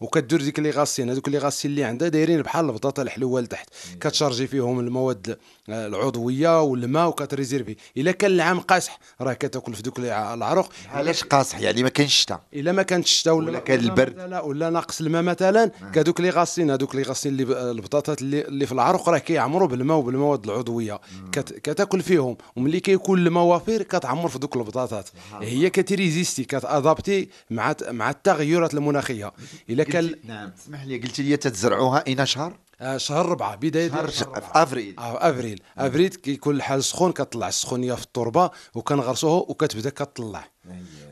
وكدير 0.00 0.42
ديك 0.42 0.58
les 0.58 0.70
racines 0.70 1.10
هذوك 1.10 1.28
les 1.28 1.38
racines 1.38 1.70
اللي 1.70 1.84
عندها 1.84 2.08
دايرين 2.08 2.42
بحال 2.42 2.64
البطاطا 2.66 3.02
الحلوه 3.02 3.40
لتحت 3.40 3.68
كت 4.00 4.12
chargé 4.12 4.46
فيهم 4.46 4.80
المواد 4.80 5.38
آه، 5.68 5.86
العضوية 5.86 6.62
والماء 6.62 7.08
وكت 7.08 7.25
réserver. 7.25 7.76
إلا 7.96 8.12
كان 8.12 8.30
العام 8.30 8.60
قاصح 8.60 8.98
راه 9.20 9.32
كتاكل 9.32 9.74
في 9.74 9.82
دوك 9.82 9.98
الع- 9.98 10.34
العروق. 10.34 10.68
علاش 10.92 11.24
قاصح؟ 11.24 11.60
يعني 11.60 11.82
ما 11.82 11.88
كاينش 11.88 12.14
شتا. 12.20 12.40
إلا 12.54 12.72
ما 12.72 12.82
كانت 12.82 13.04
الشتاء 13.04 13.34
ولا 13.34 13.46
ولا 13.48 13.58
كان 13.58 13.78
البرد. 13.80 14.18
لا 14.18 14.40
ولا 14.40 14.70
ناقص 14.70 15.00
الماء 15.00 15.22
مثلا 15.22 15.70
كادوك 15.94 16.20
les 16.20 16.30
racines 16.30 16.70
هذوك 16.70 16.94
les 16.94 17.02
racines 17.02 17.32
اللي 17.40 17.70
البطاطات 17.70 18.22
اللي, 18.22 18.40
اللي 18.48 18.66
في 18.66 18.72
العروق 18.72 19.08
راه 19.08 19.18
كيعمروا 19.18 19.68
بالماء 19.68 19.96
وبالمواد 19.96 20.44
العضوية. 20.44 21.00
كت 21.32 21.52
كتاكل 21.52 22.02
فيهم. 22.02 22.36
وملي 22.56 22.80
كيكون 22.80 23.18
الماء 23.26 23.44
وفير 23.44 23.82
كتعمر 23.82 24.28
في 24.28 24.38
دوك 24.38 24.56
البطاطات. 24.56 25.08
هي 25.52 25.70
كت 25.70 25.85
résister 25.85 26.44
كت 26.44 26.63
adapter 26.63 27.28
مع 27.50 27.74
مع 27.88 28.10
التغيرات 28.10 28.74
المناخية 28.74 29.32
إلا 29.70 29.84
كان 29.84 30.14
نعم 30.24 30.52
اسمح 30.58 30.84
لي 30.84 30.98
قلت 30.98 31.20
لي 31.20 31.36
تتزرعوها 31.36 32.04
اين 32.06 32.26
شهر؟ 32.26 32.58
آه، 32.80 32.96
شهر 32.96 33.26
ربعة 33.26 33.56
بداية 33.56 33.88
شهر 33.90 34.10
شهر 34.10 34.40
في. 34.40 34.50
أفريل 34.54 34.94
آه 34.98 35.30
avril 35.30 35.62
avril 35.78 36.08
كيكون 36.08 36.56
الحال 36.56 36.84
سخون 36.84 37.12
كطلع 37.12 37.48
السخونية 37.48 37.94
في 37.94 38.02
التربة 38.02 38.50
وكنغرسوها 38.74 39.44
وكتبدا 39.48 39.90
كطلع 39.90 40.51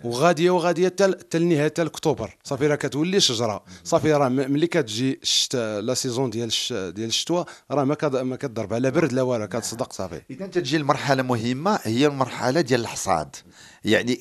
وغادية 0.05 0.51
وغادية 0.51 0.87
حتى 0.87 1.05
حتى 1.05 1.39
النهايه 1.39 1.65
حتى 1.65 1.83
اكتوبر 1.83 2.37
صافي 2.45 2.67
راه 2.67 2.77
كتولي 2.77 3.21
شجره 3.21 3.65
صافي 3.85 4.13
راه 4.13 4.29
ملي 4.29 4.67
كتجي 4.67 5.21
الشتاء 5.23 5.81
la 5.81 5.95
saison 5.95 6.31
ديال 6.31 6.47
الش... 6.47 6.73
ديال 6.73 7.09
الشتوى 7.09 7.45
راه 7.71 7.85
ما. 7.85 7.97
ما 8.23 8.37
كضرب 8.37 8.75
على 8.75 8.91
برد 8.91 9.13
لا 9.13 9.23
والو 9.23 9.49
كتصدق 9.49 9.93
صافي. 9.93 10.23
إذا 10.31 10.47
تجي 10.47 10.77
المرحله 10.77 11.23
مهمة 11.23 11.81
هي 11.83 12.07
المرحلة 12.07 12.61
ديال 12.61 12.81
الحصاد. 12.81 13.37
يعني 13.85 14.15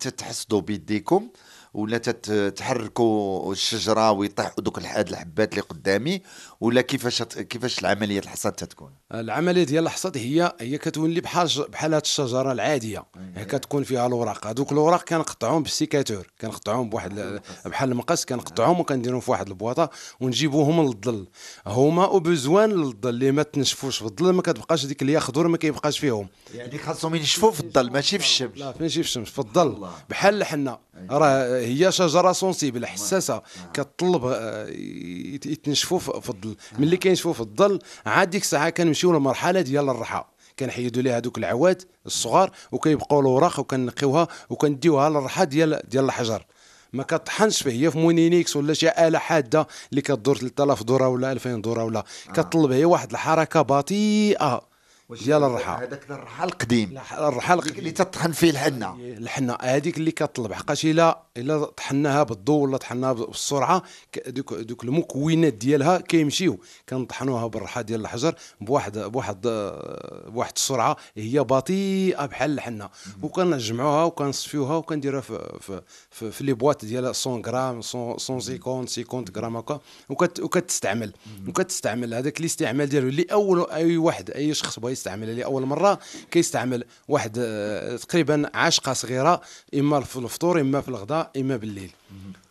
تتحصدوا 0.00 0.60
بيديكم 0.60 1.28
ولا 1.76 1.98
تت- 1.98 2.52
تحركوا 2.56 3.52
الشجرة 3.52 4.10
ويطيحوا 4.10 4.60
دوك 4.62 4.78
الح- 4.78 4.96
هاد 4.96 5.08
الحبات 5.08 5.50
اللي 5.52 5.60
قدامي 5.62 6.22
ولا 6.60 6.80
كيفاش 6.80 7.22
كيفاش 7.22 7.78
العملية 7.78 8.18
الحصاد 8.18 8.52
تتكون؟ 8.52 8.90
العملية 9.14 9.64
ديال 9.64 9.84
الحصاد 9.84 10.16
هي 10.16 10.52
هي 10.60 10.78
كتولي 10.78 11.20
بحال 11.20 11.48
بحال 11.68 11.94
هاد 11.94 12.02
الشجرة 12.02 12.52
العادية. 12.52 13.04
هي 13.34 13.44
كتكون 13.44 13.82
فيها 13.82 14.06
الاوراق 14.06 14.46
هذوك 14.46 14.72
الاوراق 14.72 15.04
كنقطعوهم 15.04 15.62
بالسيكاتور. 15.62 16.26
كنقطعوهم 16.40 16.90
بواحد 16.90 17.18
ال- 17.18 17.40
بحال 17.66 17.90
المقص 17.92 18.24
كنقطعوهم 18.24 18.80
وكنديرهم 18.80 19.20
في 19.20 19.30
واحد 19.30 19.48
البواطة 19.48 19.90
ونجيبوهم 20.20 20.82
للظل. 20.86 21.26
هما 21.66 22.04
ont 22.04 22.20
besoin 22.20 22.70
للظل 22.70 23.08
اللي 23.08 23.30
ما 23.32 23.42
تنشفوش 23.42 23.98
في 23.98 24.04
الظل 24.04 24.30
ما 24.32 24.42
كتبقاش 24.42 24.86
ديك 24.86 25.02
اللي 25.02 25.20
خضر 25.20 25.48
ما 25.48 25.56
كيبقاش 25.56 25.98
فيهم. 25.98 26.28
يعني 26.54 26.78
خاصهم 26.78 27.14
ينشفوا 27.14 27.50
في 27.50 27.60
الظل 27.60 27.90
ماشي 27.90 28.18
في 28.18 28.24
الشمس. 28.24 28.50
لا 28.58 28.72
فين 28.72 28.88
شي 28.88 29.02
في 29.02 29.08
الشمس 29.08 29.28
في 29.30 29.38
الظل. 29.38 29.88
بحال 30.10 30.34
الحنه 30.34 30.78
راه 31.10 31.58
هي 31.66 31.92
شجرة 31.92 32.32
sensible 32.32 32.86
حساسة 32.86 33.42
كتطلب 33.74 34.24
آه، 34.24 34.66
يت- 34.68 35.46
يتنشفوا 35.46 35.98
في 35.98 36.28
الظل. 36.30 36.56
ملي 36.78 36.96
كينشفوا 36.96 37.32
في 37.32 37.40
الظل 37.40 37.78
عاد 38.06 38.30
ديك 38.30 38.42
الساعة 38.42 38.70
كنمشيو 38.70 39.12
للمرحله 39.12 39.60
ديال 39.60 39.88
الرحى. 39.88 40.24
كنحيدوا 40.58 41.02
ليها 41.02 41.18
دوك 41.18 41.38
العواد 41.38 41.82
الصغار 42.06 42.50
وكيبقاو 42.72 43.20
الاوراق 43.20 43.60
وكنقيوها 43.60 44.28
وكنديوها 44.50 45.10
للرحى 45.10 45.46
ديال 45.46 45.80
ديال 45.88 46.04
الحجر. 46.04 46.44
ما 46.92 47.02
كطحنش 47.02 47.62
فيه 47.62 47.70
هي 47.86 47.90
في 47.90 47.98
مولينيكس 47.98 48.56
ولا 48.56 48.74
شي 48.74 48.88
آلة 48.88 49.18
حادة 49.18 49.66
اللي 49.90 50.00
كدور 50.02 50.36
3000 50.36 50.82
دورة 50.82 51.08
ولا 51.08 51.32
2000 51.32 51.56
دورة 51.62 51.84
ولا. 51.84 52.04
كطلب 52.34 52.72
هي 52.72 52.84
واحد 52.84 53.10
الحركة 53.10 53.62
بطيئة. 53.62 54.75
ديال 55.10 55.44
الرحى 55.44 55.84
هذاك 55.84 56.10
الرحال. 56.10 56.48
القديم. 56.48 56.98
الرحى 57.18 57.56
ديك 57.56 57.78
اللي 57.78 57.90
تطحن 57.90 58.32
فيه 58.32 58.50
الحنة. 58.50 58.94
الحنة. 59.00 59.58
هذيك 59.62 59.96
اللي 59.98 60.10
كطلب 60.10 60.52
حقاش 60.52 60.86
الا 60.86 61.22
إلا 61.36 61.64
طحناها 61.64 62.22
بالضوء 62.22 62.62
ولا 62.68 62.76
طحناها 62.76 63.12
بالسرعة 63.12 63.82
دوك 64.26 64.54
دوك 64.54 64.84
المكونات 64.84 65.52
ديالها 65.52 65.98
كيمشيو. 65.98 66.60
كنطحنوها 66.88 67.46
بالرحى 67.46 67.82
ديال 67.82 68.00
الحجر 68.00 68.34
بواحد 68.60 68.98
بواحد 68.98 69.40
بواحد 70.26 70.52
السرعة. 70.56 70.96
هي 71.16 71.40
بطيئة 71.40 72.26
بحال 72.26 72.50
الحنة. 72.50 72.88
وكنجمعوها 73.22 74.04
وكنصفيوها 74.04 74.76
وكنديروها 74.76 75.20
في 75.20 75.58
في 75.60 75.82
في, 76.10 76.30
في 76.30 76.44
les 76.44 76.52
boîtes 76.52 76.84
ديال 76.84 77.12
100 77.26 77.42
غرام 77.46 77.80
150 77.94 78.58
50 78.58 79.24
غرام 79.36 79.56
هكا. 79.56 79.80
وكت 80.08 80.40
وكتستعمل. 80.40 81.12
وكتستعمل. 81.48 82.14
هذاك 82.14 82.40
الاستعمال 82.40 82.88
ديالو 82.88 83.08
اللي 83.08 83.26
اول 83.32 83.70
أي 83.70 83.96
واحد 83.96 84.30
أي 84.30 84.54
شخص 84.54 84.78
بغى 84.78 84.95
يستعملها 84.96 85.34
لاول 85.34 85.62
مرة 85.66 85.98
كيستعمل 86.30 86.84
واحد 87.08 87.36
آه، 87.38 87.96
تقريبا 87.96 88.50
عاشقه 88.54 88.92
صغيرة 88.92 89.40
إما 89.74 90.00
في 90.00 90.16
الفطور 90.16 90.60
إما 90.60 90.80
في 90.80 90.88
الغداء 90.88 91.30
إما 91.36 91.56
بالليل. 91.56 91.90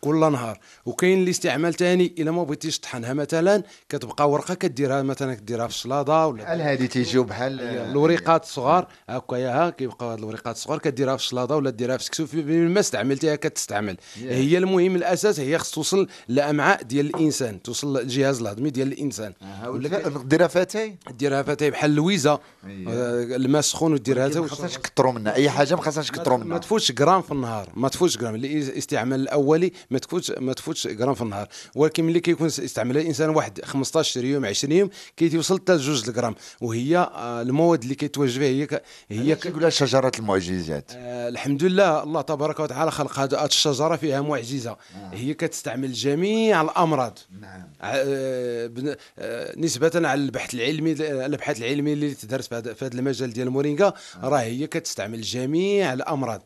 كل 0.00 0.20
نهار. 0.32 0.58
وكاين 0.86 1.22
الاستعمال 1.22 1.74
ثاني 1.74 2.14
إلا 2.18 2.30
ما 2.30 2.44
بغيتيش 2.44 2.78
تطحنها. 2.78 3.12
مثلا 3.12 3.62
كتبقى 3.88 4.30
ورقة 4.30 4.54
كديرها 4.54 5.02
مثلا 5.02 5.34
كديرها 5.34 5.66
في 5.66 5.74
الشلاضه 5.74 6.26
ولا 6.26 6.42
بحال 6.42 6.62
هذه 6.62 6.86
تيجيو 6.86 7.24
بحال 7.24 7.60
الوريقات 7.60 8.44
الصغار. 8.44 8.88
هكايا 9.08 9.50
ها 9.50 9.70
كيبقاو 9.70 10.10
هاد 10.10 10.18
الوريقات 10.18 10.56
الصغار 10.56 10.78
كديرها 10.78 11.16
في 11.16 11.22
الشلاضه 11.22 11.56
ولا 11.56 11.70
ديرها 11.70 11.96
في 11.96 12.04
سكسو. 12.04 12.26
في 12.26 12.42
ما 12.42 12.80
استعملتيها 12.80 13.36
كتستعمل. 13.36 13.96
هي 14.16 14.58
المهم 14.58 14.96
الأساس 14.96 15.40
هي 15.40 15.58
خص 15.58 15.70
توصل 15.70 16.08
لأمعاء 16.28 16.82
ديال 16.82 17.06
الإنسان. 17.06 17.62
توصل 17.62 17.98
للجهاز 17.98 18.40
الهضمي 18.40 18.70
ديال 18.70 18.92
الإنسان. 18.92 19.32
ولا 19.66 20.08
ديرها 20.08 20.46
فاتاي 20.46 20.96
ديرها 21.18 21.42
فتاي 21.42 21.70
بحال 21.70 21.90
اللويزه 21.90 22.32
آه، 22.32 22.40
الماء 23.22 23.60
سخون 23.60 23.92
وديرها 23.92 24.40
ما 24.40 24.48
خاصهاش 24.48 24.78
كثروا 24.78 25.12
منها. 25.12 25.34
أي 25.34 25.50
حاجة 25.50 25.74
ما 25.74 25.82
خاصهاش 25.82 26.10
كثروا 26.10 26.38
ما 26.38 26.44
منها. 26.44 26.58
تفوتش 26.58 26.92
جرام 26.92 27.22
في 27.22 27.32
النهار. 27.32 27.68
ما 27.74 27.88
تفوتش 27.88 28.18
جرام 28.18 28.34
الاستعمال 28.34 29.28
الأولي 29.46 29.72
ما 29.90 29.98
تفوتش 29.98 30.30
ما 30.30 30.52
تفوتش 30.52 30.86
جرام 30.86 31.14
في 31.14 31.22
النهار. 31.22 31.48
ولكن 31.74 32.04
ملي 32.04 32.20
كيكون 32.20 32.46
استعملها 32.46 33.02
الإنسان 33.02 33.30
واحد 33.30 33.60
15 33.64 34.24
يوم 34.24 34.44
20 34.46 34.72
يوم 34.72 34.90
كيتوصل 35.16 35.58
حتى 35.60 35.74
لجوج 35.74 36.08
الجرام 36.08 36.34
وهي 36.60 36.96
آه، 36.96 37.42
المواد 37.42 37.82
اللي 37.82 37.94
كيتواجد 37.94 38.32
فيها 38.38 38.48
هي 38.48 38.66
ك- 38.66 38.82
هي 39.10 39.34
كيقولها 39.36 39.70
شجرة 39.70 40.12
المعجزات. 40.18 40.90
آه، 40.96 41.28
الحمد 41.28 41.64
لله 41.64 42.02
الله 42.02 42.20
تبارك 42.22 42.60
وتعالى 42.60 42.90
خلق 42.90 43.18
هذه 43.18 43.44
الشجرة 43.44 43.96
فيها 43.96 44.20
معجزة. 44.20 44.76
هي 45.12 45.34
كتستعمل 45.34 45.92
جميع 45.92 46.62
الأمراض. 46.62 47.18
نعم. 47.40 47.62
آه، 47.82 48.66
بن- 48.66 48.94
آه، 49.18 49.52
نسبة 49.58 49.90
على 49.94 50.14
البحث 50.24 50.54
العلمي 50.54 50.92
الأبحاث 50.92 51.58
العلمية 51.58 51.92
اللي 51.92 52.14
تدرس 52.14 52.48
في 52.48 52.54
هذا 52.84 52.94
المجال 52.98 53.32
ديال 53.32 53.46
المورينغا 53.46 53.92
راه 54.22 54.38
هي 54.38 54.66
كتستعمل 54.66 55.20
جميع 55.22 55.92
الأمراض. 55.92 56.42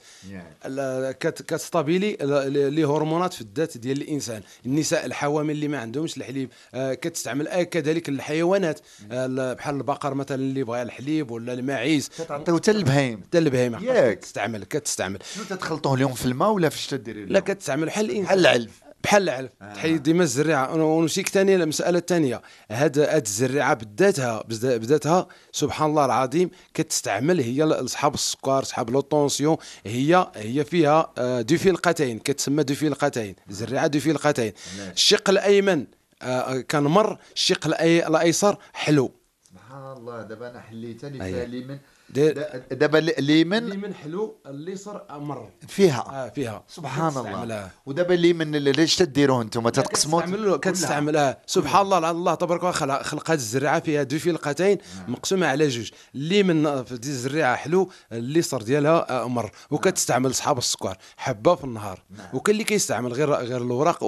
ال- 0.66 1.12
كت- 1.12 1.42
كتستابيلي 1.42 2.10
ال- 2.20 2.56
لي 2.90 2.96
هرمونات 2.98 3.32
في 3.32 3.40
الذات 3.40 3.78
ديال 3.78 4.02
الإنسان. 4.02 4.42
النساء 4.66 5.06
الحوامل 5.06 5.50
اللي 5.50 5.68
ما 5.68 5.78
عندهمش 5.78 6.16
الحليب 6.16 6.50
آه، 6.74 6.94
كتستعمل 6.94 7.48
آه، 7.48 7.62
كذلك 7.62 8.08
الحيوانات. 8.08 8.80
آه، 9.12 9.26
ال- 9.26 9.54
بحال 9.54 9.74
البقر 9.76 10.14
مثلا 10.14 10.34
اللي 10.38 10.64
بغى 10.64 10.82
الحليب 10.82 11.30
ولا 11.30 11.52
الماعز 11.52 12.08
تعطيو 12.28 12.56
حتى 12.56 12.70
البهايم. 12.70 13.22
حتى 13.22 13.38
البهيمه 13.38 13.84
ياك. 13.84 14.18
كتستعمل 14.18 14.64
كتستعمل. 14.64 15.18
شنو 15.34 15.44
تتخلطوه 15.44 15.98
لهم 15.98 16.12
في 16.14 16.26
الماء 16.26 16.50
ولا 16.50 16.68
فاش 16.68 16.86
تديري 16.86 17.24
لا 17.24 17.40
كتستعمل 17.40 17.86
بحال 17.86 18.04
الإنسان. 18.04 18.24
بحال 18.24 18.38
العلف. 18.40 18.80
بحال 19.04 19.22
العلف 19.22 19.52
تحيد 19.74 20.02
ديما 20.02 20.22
الزريعة. 20.22 20.74
ونمشيك 20.74 21.28
ثاني 21.28 21.54
المساله 21.56 21.98
الثانية 21.98 22.42
هاد 22.70 22.98
هاد 22.98 23.26
الزريعة 23.26 23.74
بذاتها 23.74 24.42
بذا- 24.48 24.76
بذاتها 24.76 25.28
سبحان 25.52 25.90
الله 25.90 26.04
العظيم 26.04 26.50
كتستعمل. 26.74 27.40
هي 27.40 27.62
لاصحاب 27.62 28.14
السكر 28.14 28.64
صحاب 28.64 28.90
la 28.90 29.00
tension 29.00 29.56
هي 29.86 30.30
هي 30.36 30.64
فيها 30.64 31.12
آه، 31.18 31.40
دو 31.40 31.56
فلقتين 31.56 32.18
كتسمى 32.18 32.62
دو 32.62 32.74
فلقتين 32.74 33.36
زريعه 33.48 33.86
دو 33.86 34.00
فلقتين 34.00 34.52
الشق 34.92 35.30
الأيمن 35.30 35.86
آه، 36.22 36.60
كان 36.60 36.82
مر. 36.82 37.18
الشق 37.34 37.66
الأيسر 37.66 38.56
حلو. 38.72 39.12
سبحان 39.50 39.92
الله. 39.96 40.22
دابا 40.22 40.50
أنا 40.50 40.60
حليتها 40.60 41.08
اللي 41.08 41.24
أيه. 41.24 41.44
دا- 41.44 41.78
دابا 42.14 42.98
الليمن 42.98 43.58
اليمين 43.66 43.94
حلو 43.94 44.36
اليسر 44.46 45.02
مر 45.10 45.48
فيها. 45.68 46.04
آه 46.10 46.28
فيها. 46.28 46.64
سبحان 46.68 47.16
الله. 47.16 47.70
ودابا 47.86 48.14
اللي- 48.14 48.72
ليش 48.72 48.96
تديروه 48.96 49.42
أنتم؟ 49.42 49.68
تتقسموا 49.68 50.20
كتستعمل 50.20 50.56
كتستعملها 50.56 51.38
سبحان 51.46 51.82
الله 51.82 52.10
الله 52.10 52.34
تبارك 52.34 52.62
وتعالى 52.62 52.74
خلق 52.76 53.02
خلق 53.02 53.30
هذه 53.30 53.36
الزريعة 53.38 53.80
فيها 53.80 54.02
دو 54.02 54.18
فلقتين 54.18 54.78
مقسومة 55.08 55.46
على 55.46 55.68
جوج. 55.68 55.90
اللي 56.14 56.42
من 56.42 56.84
في 56.84 56.96
دي 56.98 57.08
الزريعة 57.08 57.56
حلو 57.56 57.90
اللي 58.12 58.42
صار 58.42 58.62
ديالها 58.62 59.22
آه، 59.22 59.28
مر 59.28 59.50
وكتستعمل 59.70 60.34
صحاب 60.34 60.58
السكر 60.58 60.96
حبة 61.16 61.54
في 61.54 61.64
النهار. 61.64 62.02
وكاين 62.34 62.54
اللي 62.54 62.64
كيستعمل 62.64 63.12
غير 63.12 63.32
غير 63.34 63.62
الاوراق 63.62 64.02
و... 64.02 64.06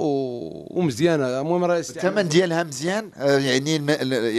ومزيانه 0.79 1.41
المهم 1.41 1.63
راه 1.63 1.79
الثمن 1.79 2.27
ديالها 2.29 2.63
مزيان 2.63 3.11
آه، 3.15 3.37
يعني. 3.39 3.75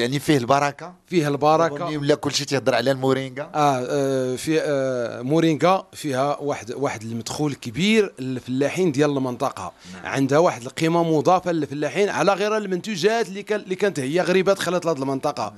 يعني 0.01 0.19
فيه 0.19 0.37
البركة. 0.37 0.95
فيها 1.07 1.29
البركة. 1.29 1.85
ولا 1.99 2.15
كل 2.15 2.33
شيء 2.33 2.47
تيهضر 2.47 2.75
على 2.75 2.91
المورينغا 2.91 3.51
آه, 3.55 3.87
آه 3.91 4.37
في 4.37 4.61
آه 4.61 5.23
مورينغا 5.23 5.87
فيها 5.93 6.39
واحد 6.41 6.73
واحد 6.73 7.03
المدخول 7.03 7.55
كبير 7.55 8.15
للفلاحين 8.19 8.93
ديال 8.93 9.11
المنطقة. 9.11 9.73
عندها 10.05 10.39
واحد 10.39 10.63
القيمة 10.63 11.03
مضافة 11.19 11.53
للفلاحين 11.53 12.09
على 12.09 12.33
غير 12.33 12.57
المنتوجات 12.57 13.29
اللي 13.29 13.43
كان 13.43 13.61
اللي 13.61 13.75
كانت 13.75 14.01
هي 14.01 14.21
غريبة 14.21 14.53
دخلت 14.53 14.85
لهذه 14.87 14.99
المنطقة. 14.99 15.55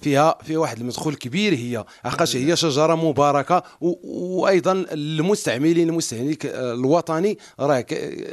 فيها 0.00 0.38
فيها 0.44 0.58
واحد 0.58 0.78
المدخول 0.80 1.14
كبير 1.14 1.54
هي. 1.54 1.84
حقاش 2.04 2.36
هي 2.36 2.56
شجرة 2.56 2.94
مباركة. 2.94 3.62
وأيضا 3.80 4.72
المستعملين 4.92 5.88
المستهلك 5.88 6.46
آه، 6.46 6.72
الوطني 6.74 7.38
راه 7.60 7.86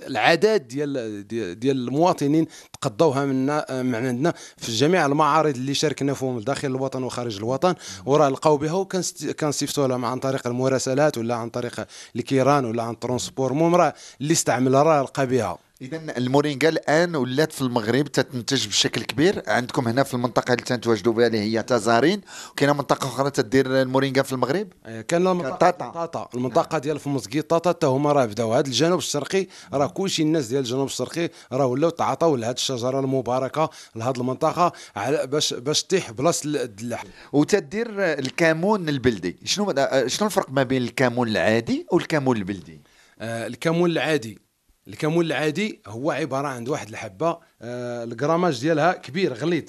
العدد 0.08 0.68
ديال 0.68 1.28
ديال 1.60 1.78
المواطنين 1.88 2.48
تقضوها 2.82 3.26
منا 3.26 3.66
من 3.70 3.96
عندنا 3.96 4.34
في 4.58 4.72
جميع 4.72 5.06
المعارض 5.06 5.56
اللي 5.56 5.74
شاركنا 5.74 6.14
فيهم 6.14 6.40
داخل 6.40 6.68
الوطن 6.68 7.04
وخارج 7.04 7.38
الوطن. 7.38 7.76
وراه 8.06 8.30
لقاو 8.30 8.58
بها 8.58 8.74
وكنصيفطوا 8.74 9.88
لهم 9.88 10.06
عن 10.06 10.20
طريق 10.20 10.48
المراسلات 10.48 11.18
ولا 11.18 11.36
عن 11.36 11.50
طريق 11.50 11.86
الكيران 12.16 12.66
ولا 12.66 12.84
عن 12.84 13.00
transport. 13.00 13.52
المهم 13.52 13.76
راه 13.76 13.94
اللي 14.22 14.34
استعملها 14.34 14.84
راه 14.84 15.02
لقى 15.02 15.28
بها. 15.28 15.58
اذا 15.82 16.18
المورينغا 16.18 16.70
الآن 16.70 17.16
ولات 17.16 17.52
في 17.52 17.62
المغرب 17.62 18.08
تتنتج 18.08 18.68
بشكل 18.68 19.04
كبير. 19.04 19.44
عندكم 19.48 19.88
هنا 19.88 20.04
في 20.04 20.14
المنطقة 20.14 20.52
اللي 20.52 20.64
تنتواجدوا 20.64 21.14
بها 21.14 21.28
اللي 21.28 21.40
هي 21.40 21.64
تازارين. 21.64 22.22
وكاينة 22.52 22.74
منطقة 22.74 23.08
أخرى 23.08 23.30
تدير 23.32 23.82
المورينغا 23.82 24.22
في 24.22 24.34
المغرب؟ 24.34 24.68
آه، 24.86 25.02
كان 25.02 25.28
المنطقة 25.28 25.56
طاطا. 25.56 25.90
طاطا. 25.90 26.30
المنطقة 26.34 26.78
ديال 26.78 27.00
في 27.00 27.10
مسقيط 27.10 27.50
طاطا. 27.50 27.70
حتى 27.70 27.88
هما 27.88 28.12
راه 28.12 28.26
بداو. 28.26 28.54
هذا 28.54 28.68
الجنوب 28.68 29.00
الشرقي 29.00 29.48
راه 29.74 29.88
كلشي 29.88 30.24
الناس 30.24 30.48
ديال 30.48 30.60
الجنوب 30.60 30.86
الشرقي 30.86 31.30
راه 31.52 31.66
ولاو 31.66 31.90
تعاطاو 31.90 32.36
لهذه 32.36 32.56
الشجره 32.74 33.00
المباركه 33.00 33.70
لهذه 33.96 34.18
المنطقة. 34.18 34.72
على 34.96 35.28
باش 35.28 35.54
باش 35.54 35.84
تطيح 35.84 36.12
بلاصة 36.12 36.64
الدلاح 36.64 37.04
وتدير 37.34 37.88
الكمون 38.00 38.90
البلدي. 38.90 39.38
شنو 39.44 39.74
شنو 40.08 40.28
الفرق 40.28 40.50
ما 40.50 40.64
بين 40.64 40.82
الكمون 40.82 41.28
العادي 41.28 41.86
والكمون 41.92 42.38
البلدي؟ 42.38 42.82
آه، 43.20 43.48
الكمون 43.48 43.92
العادي. 43.92 44.40
الكمون 44.88 45.26
العادي 45.26 45.82
هو 45.88 46.12
عبارة 46.12 46.48
عن 46.48 46.68
واحد 46.68 46.90
الحبة 46.90 47.38
آه، 47.62 48.04
الجراماج 48.04 48.62
ديالها 48.62 48.94
كبير 48.94 49.34
غليظ. 49.34 49.64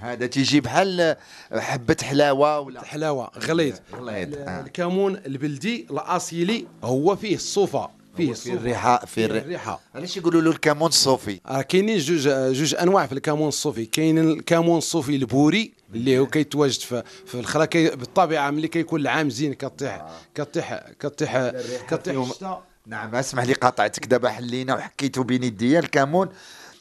هذا 0.00 0.26
تيجي 0.26 0.60
بحال 0.60 1.16
حبة 1.52 1.96
حلاوة 2.02 2.60
ولا؟ 2.60 2.84
حلاوة 2.84 3.30
غليظ. 3.38 3.76
غليظ. 3.94 4.34
آه. 4.34 4.60
الكمون 4.60 5.16
البلدي 5.16 5.86
الأصيلي 5.90 6.66
هو 6.84 7.16
فيه 7.16 7.34
الصوفة. 7.34 7.90
فيه 8.16 8.32
في. 8.32 8.52
الريحة 8.52 9.04
في 9.06 9.24
الريحة. 9.24 9.80
علاش 9.94 10.16
يقولوا 10.16 10.40
له 10.42 10.50
الكمون 10.50 10.88
الصوفي؟ 10.88 11.40
راه 11.46 11.62
كاينين 11.62 11.98
جوج 11.98 12.28
جوج 12.52 12.74
أنواع 12.74 13.06
في 13.06 13.12
الكمون 13.12 13.48
الصوفي. 13.48 13.86
كاين 13.86 14.18
الكمون 14.18 14.78
الصوفي 14.78 15.16
البوري 15.16 15.72
اللي 15.94 16.18
هو 16.18 16.26
كيتواجد 16.26 16.80
في 16.80 17.02
في 17.26 17.34
الخلا 17.34 17.64
كي 17.64 17.90
بالطبيعة 17.90 18.50
ملي 18.50 18.68
كيكون 18.68 19.00
العام 19.00 19.30
زين 19.30 19.54
كطيح 19.54 20.06
كطيح 20.34 20.84
كطيح 21.00 21.50
كطيح 21.88 22.16
الشتاء 22.16 22.62
نعم 22.86 23.14
أسمح 23.14 23.44
لي 23.44 23.52
قاطعتك 23.52 24.06
دابا 24.06 24.28
حلينا 24.30 24.74
وحكيتوا 24.74 25.24
بين 25.24 25.42
يديا. 25.42 25.78
الكمون 25.80 26.28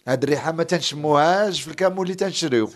هاد 0.08 0.24
الريحة 0.24 0.52
ما 0.52 0.64
تنشموهاش 0.64 1.62
في 1.62 1.68
الكمون 1.68 2.04
اللي 2.06 2.16
تنشريو. 2.16 2.70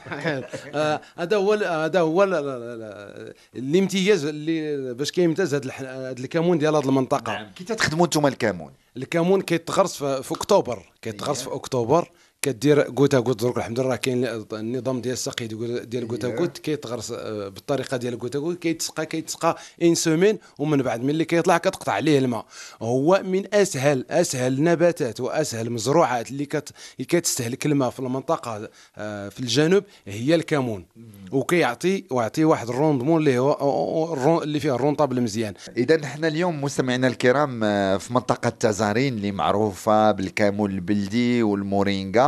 آه، 0.76 1.02
هذا 1.18 1.38
هو 1.38 1.54
هذا 1.54 2.00
هو 2.00 2.24
ال- 2.24 2.34
ال- 2.34 2.48
ال- 2.50 3.34
الامتياز 3.56 4.26
اللي 4.26 4.94
باش 4.94 5.12
كيمتاز 5.12 5.54
هذا 5.56 5.72
الكمون 6.12 6.58
ديال 6.58 6.76
هذه 6.76 6.86
المنطقة. 6.86 7.48
كي 7.56 7.64
تخدموا 7.64 8.06
أنتم 8.06 8.28
الكمون 8.28 8.72
الكمون 8.98 9.42
كيتغرس 9.42 9.98
في, 10.04 10.24
في 10.24 10.32
أكتوبر. 10.32 10.92
كيتغرس 11.02 11.42
في 11.42 11.54
أكتوبر. 11.54 12.10
كدير 12.42 12.82
goutte 12.82 13.20
à 13.20 13.23
goutte 13.23 13.42
درك 13.44 13.58
الحمد 13.58 13.80
لله 13.80 13.96
كاين 13.96 14.26
النظام 14.54 15.02
ديال 15.02 15.14
السقي 15.14 15.48
ديال- 15.48 16.08
goutte 16.08 16.30
à 16.30 16.34
goutte 16.34 16.58
كيتغرس 16.58 17.12
آه، 17.12 17.48
بالطريقة 17.48 17.98
ديال 17.98 18.18
goutte 18.18 18.40
à 18.40 18.43
goutte 18.43 18.60
كيتسقى 18.60 19.06
كيتسقى 19.06 19.58
une 19.82 19.96
semaine 19.96 20.38
ومن 20.60 20.82
بعد 20.82 21.04
ملي 21.04 21.26
كيطلع 21.26 21.58
كتقطع 21.58 21.92
عليه 21.92 22.20
الماء. 22.20 22.46
هو 22.82 23.22
من 23.26 23.56
اسهل 23.56 24.06
أسهل 24.10 24.54
النباتات 24.54 25.20
وأسهل 25.20 25.68
المزروعات 25.68 26.32
اللي 26.32 26.46
كت 26.46 26.70
كتستهلك 26.98 27.66
الماء 27.66 27.90
في 27.90 28.00
المنطقة 28.00 28.70
آه، 28.98 29.30
في 29.30 29.40
الجنوب 29.40 29.84
هي 30.08 30.36
الكمون. 30.36 30.86
وكيعطي 31.32 32.04
ويعطي 32.12 32.44
واحد 32.46 32.70
ال 32.70 32.75
rendement 32.75 33.20
اللي 33.20 33.38
هو 33.40 34.44
اللي 34.44 34.60
فيه 34.60 34.76
ال 34.76 34.81
rentable 34.81 35.22
مزيان. 35.22 35.54
إذا 35.78 36.04
إحنا 36.04 36.28
اليوم 36.28 36.62
مستمعينا 36.62 37.08
الكرام 37.08 37.64
آه، 37.64 37.98
في 37.98 38.14
منطقة 38.14 38.50
تازارين 38.50 39.14
اللي 39.14 39.32
معروفة 39.32 40.12
بالكمون 40.12 40.72
البلدي 40.72 41.44
والمورينغا 41.44 42.27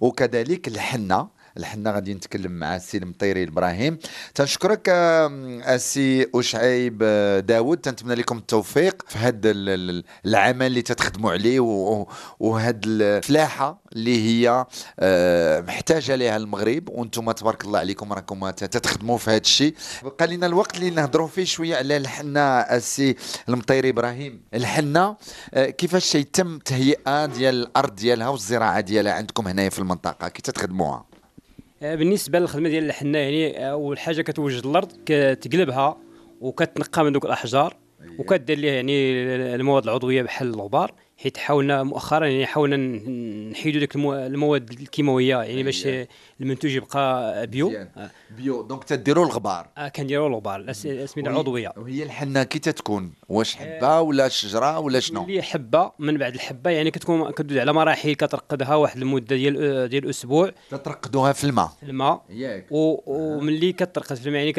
وكذلك 0.00 0.68
الحنة. 0.68 1.39
الحنا 1.56 1.92
غادي 1.92 2.14
نتكلم 2.14 2.52
مع 2.52 2.76
السي 2.76 2.98
المطيري 2.98 3.44
إبراهيم. 3.44 3.98
تنشكرك 4.34 4.88
السي 4.88 6.26
أشعيب 6.34 6.98
آه، 7.02 7.40
داود 7.40 7.78
تنتمنى 7.78 8.14
لكم 8.14 8.38
التوفيق 8.38 9.02
في 9.08 9.18
هذا 9.18 9.50
العمل 10.26 10.66
اللي 10.66 10.82
تتخدموا 10.82 11.32
عليه 11.32 11.60
وهاد 12.40 12.84
الفلاحة 12.86 13.82
اللي 13.92 14.24
هي 14.26 14.66
آه، 15.00 15.60
محتاجة 15.60 16.14
لها 16.14 16.36
المغرب. 16.36 16.88
وأنتم 16.88 17.30
تبارك 17.30 17.64
الله 17.64 17.78
عليكم 17.78 18.12
راكم 18.12 18.50
تتخدموا 18.50 19.18
في 19.18 19.30
هذا 19.30 19.36
الشيء. 19.40 19.74
بقى 20.02 20.26
لنا 20.26 20.46
الوقت 20.46 20.76
اللي 20.76 20.90
نهضروا 20.90 21.28
فيه 21.28 21.44
شوية 21.44 21.76
على 21.76 21.96
الحنه 21.96 22.40
السي 22.40 23.16
المطيري 23.48 23.88
إبراهيم. 23.88 24.42
الحنه 24.54 25.16
آه، 25.54 25.66
كيفاش 25.70 26.14
يتم 26.14 26.58
تهيئة 26.58 27.26
ديال 27.26 27.54
الأرض 27.54 27.94
ديالها 27.94 28.28
والزراعة 28.28 28.80
ديالها 28.80 29.12
عندكم 29.12 29.48
هنايا 29.48 29.68
في 29.70 29.78
المنطقة؟ 29.78 30.28
كي 30.28 30.42
تتخدموها. 30.42 31.09
بالنسبة 31.80 32.38
للخدمة 32.38 32.68
ديال 32.68 32.84
الحنة 32.84 33.18
يعني 33.18 33.58
آه، 33.58 33.70
أول 33.70 33.98
حاجة 33.98 34.22
كتوجد 34.22 34.66
الأرض 34.66 34.92
كتقلبها 35.06 35.96
وكتنقى 36.40 37.04
من 37.04 37.12
دوك 37.12 37.24
الأحجار 37.24 37.76
وكدير 38.18 38.58
ليها 38.58 38.72
يعني 38.72 39.24
المواد 39.54 39.84
العضوية 39.84 40.22
بحال 40.22 40.48
الغبار. 40.48 40.94
حيت 41.22 41.36
حاولنا 41.36 41.82
مؤخرا 41.82 42.26
يعني 42.26 42.46
حاولنا 42.46 42.76
نحيدوا 43.50 43.80
ديك 43.80 43.94
المو- 43.94 44.14
المواد 44.14 44.70
الكيماوية 44.70 45.36
يعني 45.36 45.62
باش 45.62 45.86
آه، 45.86 46.08
المنتوج 46.40 46.70
يبقى 46.74 47.46
bio. 47.46 47.70
آه، 47.96 48.10
bio. 48.36 48.62
donc 48.62 48.84
تديروا 48.84 49.24
الغبار. 49.26 49.68
آه، 49.78 49.88
كنديروا 49.88 50.28
الغبار. 50.28 50.60
الأسمدة 50.60 51.30
العضوية. 51.30 51.72
وهي 51.76 52.02
الحنة 52.02 52.42
كي 52.42 52.58
تتكون؟ 52.58 53.12
واش 53.28 53.54
حبة 53.56 54.00
ولا 54.00 54.28
شجرة 54.28 54.78
ولا 54.78 55.00
شنو؟ 55.00 55.24
اللي 55.24 55.42
حبة 55.42 55.92
من 55.98 56.18
بعد 56.18 56.34
الحبة 56.34 56.70
يعني 56.70 56.90
كتكون 56.90 57.30
كدوز 57.30 57.58
على 57.58 57.72
مراحل 57.72 58.14
كترقدها 58.14 58.74
واحد 58.74 58.96
المدة 59.00 59.36
ديال 59.36 59.88
ديال 59.88 60.08
أسبوع. 60.10 60.50
تترقدوها 60.70 61.32
في 61.32 61.44
الماء. 61.44 61.66
في 61.80 61.86
الماء. 61.86 62.22
ياك. 62.30 62.66
وملي 62.70 63.72
كترقد 63.72 64.16
في 64.16 64.26
الماء 64.26 64.40
يعني 64.40 64.52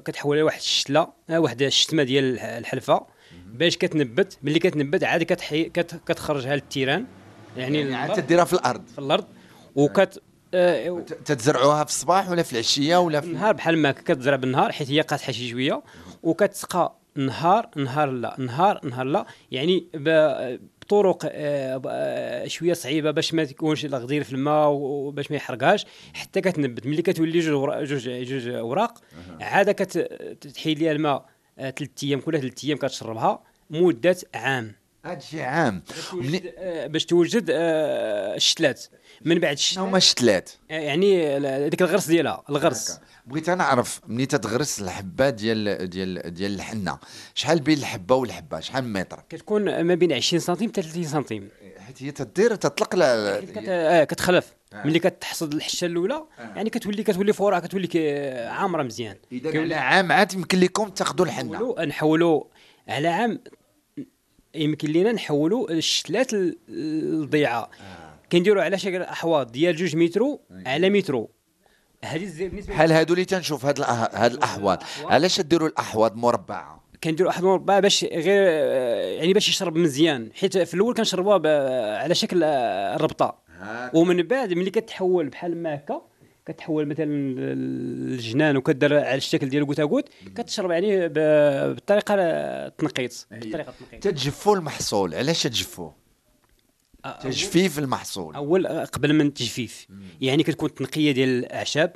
كتحولها 0.00 0.40
لواحد 0.40 0.58
الشتلة 0.58 1.06
آه، 1.30 1.38
واحد 1.40 1.62
الشتلة 1.62 2.02
ديال 2.02 2.24
الح- 2.24 2.44
الحلفة. 2.44 3.06
باش 3.52 3.76
كتنبت 3.76 4.38
ملي 4.42 4.58
كتنبت 4.58 5.04
عادي 5.04 5.24
كتحي 5.24 5.64
كت- 5.64 6.00
كتخرجها 6.06 6.54
للتيران. 6.54 7.04
يعني, 7.56 7.80
يعني 7.80 7.94
عاد 7.94 8.22
تديرها 8.22 8.44
في 8.44 8.52
الأرض. 8.52 8.86
في 8.86 8.98
الأرض. 8.98 9.24
وكت 9.76 10.22
آه، 10.54 11.00
ت- 11.00 11.12
تتزرعوها 11.12 11.84
في 11.84 11.90
الصباح 11.90 12.30
ولا 12.30 12.42
في 12.42 12.52
العشية 12.52 12.96
ولا 12.96 13.20
في 13.20 13.26
النهار 13.26 13.52
بحال 13.54 13.78
ما 13.78 13.92
كتزرع 13.92 14.36
بالنهار 14.36 14.72
حيت 14.72 14.90
هي 14.90 15.00
قاطحه 15.00 15.32
شي 15.32 15.48
شوية. 15.50 15.82
وكتسقى 16.22 16.96
نهار 17.16 17.68
نهار 17.76 18.10
لا 18.10 18.34
نهار 18.38 18.80
نهار 18.84 19.06
لا. 19.06 19.26
يعني 19.50 19.86
بطرق 19.94 21.18
آه، 21.24 21.82
آه، 21.88 22.46
شوية 22.48 22.72
صعيبة 22.72 23.10
باش 23.10 23.34
ما 23.34 23.44
تكونش 23.44 23.84
الغدير 23.84 24.24
في 24.24 24.32
الماء 24.32 24.68
وباش 24.68 25.30
ما 25.30 25.36
يحرقهاش. 25.36 25.86
حتى 26.14 26.40
كتنبت. 26.40 26.86
ملي 26.86 27.02
كتولي 27.02 27.40
جوج 27.40 27.84
جوج 27.84 28.08
جوج 28.08 28.48
أوراق 28.48 28.98
عاد 29.40 29.70
كتحيد 29.70 30.78
ليها 30.78 30.92
الماء. 30.92 31.26
ثلاث 31.56 31.90
أيام 32.02 32.20
كل 32.20 32.40
ثلاث 32.40 32.64
أيام 32.64 32.78
كتشربها 32.78 33.42
مدة 33.70 34.16
عام. 34.34 34.74
هذا 35.04 35.18
شيء 35.18 35.40
عام 35.40 35.82
آه، 36.58 36.86
باش 36.86 37.04
توجد 37.04 37.50
آه، 37.50 38.36
الشتلات. 38.36 38.84
من 39.24 39.38
بعد 39.38 39.52
الشتلات 39.52 39.86
هما 39.88 39.96
الشتلات. 39.96 40.50
آه، 40.70 40.74
يعني 40.74 41.68
ديك 41.70 41.82
الغرس 41.82 42.06
ديالها 42.06 42.42
الغرس. 42.50 43.00
بغيت 43.26 43.48
أنا 43.48 43.64
نعرف 43.64 44.00
ملي 44.06 44.26
تتغرس 44.26 44.80
الحبة 44.80 45.30
ديال 45.30 45.90
ديال 45.90 46.34
ديال 46.34 46.54
الحنة 46.54 46.98
شحال 47.34 47.60
بين 47.60 47.78
الحبة 47.78 48.14
والحبة؟ 48.14 48.60
شحال 48.60 48.84
متر؟ 48.84 49.24
كتكون 49.28 49.80
ما 49.80 49.94
بين 49.94 50.12
20 50.12 50.40
سنتيم 50.40 50.68
حتى 50.68 50.82
30 50.82 51.04
سنتيم. 51.04 51.48
حيت 51.78 52.02
هي 52.02 52.10
تدير 52.10 52.54
تطلق 52.54 52.94
لا 52.94 53.40
كت... 53.40 53.58
آه 53.68 54.04
كتخلف. 54.04 54.54
ملي 54.74 54.98
كتحصد 54.98 55.54
الحشة 55.54 55.84
الأولى 55.84 56.24
يعني 56.38 56.70
كتولي 56.70 57.02
كتولي 57.02 57.32
فورا 57.32 57.58
كتولي 57.58 57.88
عامرة 58.48 58.82
مزيان. 58.82 59.16
إذا 59.32 59.60
على 59.60 59.74
عام 59.74 60.12
عاد 60.12 60.34
يمكن 60.34 60.60
لكم 60.60 60.88
تاخذوا 60.88 61.26
الحنة. 61.26 61.52
نحولوا 61.52 61.84
نحولوا 61.84 62.44
على 62.88 63.08
عام 63.08 63.40
يمكن 64.54 64.88
لينا 64.88 65.12
نحولوا 65.12 65.70
الشتلات 65.70 66.32
ال- 66.34 66.58
الضيعة. 66.68 67.70
كنديروا 68.32 68.62
على 68.62 68.78
شكل 68.78 69.02
أحواض 69.02 69.52
ديال 69.52 69.76
جوج 69.76 69.96
مترو 69.96 70.40
على 70.66 70.90
مترو. 70.90 71.30
هذه 72.04 72.48
بالنسبة 72.48 72.74
بحال 72.74 72.92
هادو 72.92 73.14
اللي 73.14 73.24
تنشوف 73.24 73.66
هاد 73.66 73.80
هاد 73.80 74.32
الأحواض. 74.32 74.82
علاش 75.04 75.40
ديروا 75.40 75.68
الأحواض 75.68 76.16
مربعة؟ 76.16 76.82
كنديروا 77.04 77.30
واحد 77.30 77.42
مربع 77.44 77.80
باش 77.80 78.04
غير 78.04 78.42
آه، 78.48 79.12
يعني 79.12 79.32
باش 79.32 79.48
يشرب 79.48 79.76
مزيان 79.76 80.30
حيت 80.34 80.58
في 80.58 80.74
الأول 80.74 80.94
كنشربوها 80.94 81.98
على 81.98 82.14
شكل 82.14 82.42
آه، 82.44 82.96
الربطه 82.96 83.38
ومن 83.94 84.22
بعد 84.22 84.52
ملي 84.52 84.70
كتحول 84.70 85.28
بحال 85.28 85.62
ما 85.62 85.74
هكا 85.74 86.02
كتحول 86.46 86.86
مثلا 86.86 87.06
الجنان 87.08 88.56
وكدير 88.56 88.94
على 88.98 89.14
الشكل 89.14 89.48
ديال 89.48 89.66
كوتاكوت 89.66 90.08
كتشرب 90.36 90.70
يعني 90.70 91.08
ب- 91.08 91.12
بالطريقة 91.74 92.14
التنقيط 92.18 93.26
بالطريقة 93.30 93.70
التنقيط 93.70 94.02
تتجفوا 94.02 94.56
المحصول. 94.56 95.14
علاش 95.14 95.42
تجفوه 95.42 95.94
تجفيف 97.22 97.78
المحصول. 97.78 98.34
أول 98.34 98.66
قبل 98.66 99.12
من 99.12 99.26
التجفيف. 99.26 99.86
يعني 100.20 100.42
كتكون 100.42 100.74
تنقية 100.74 101.12
ديال 101.12 101.28
الأعشاب 101.28 101.92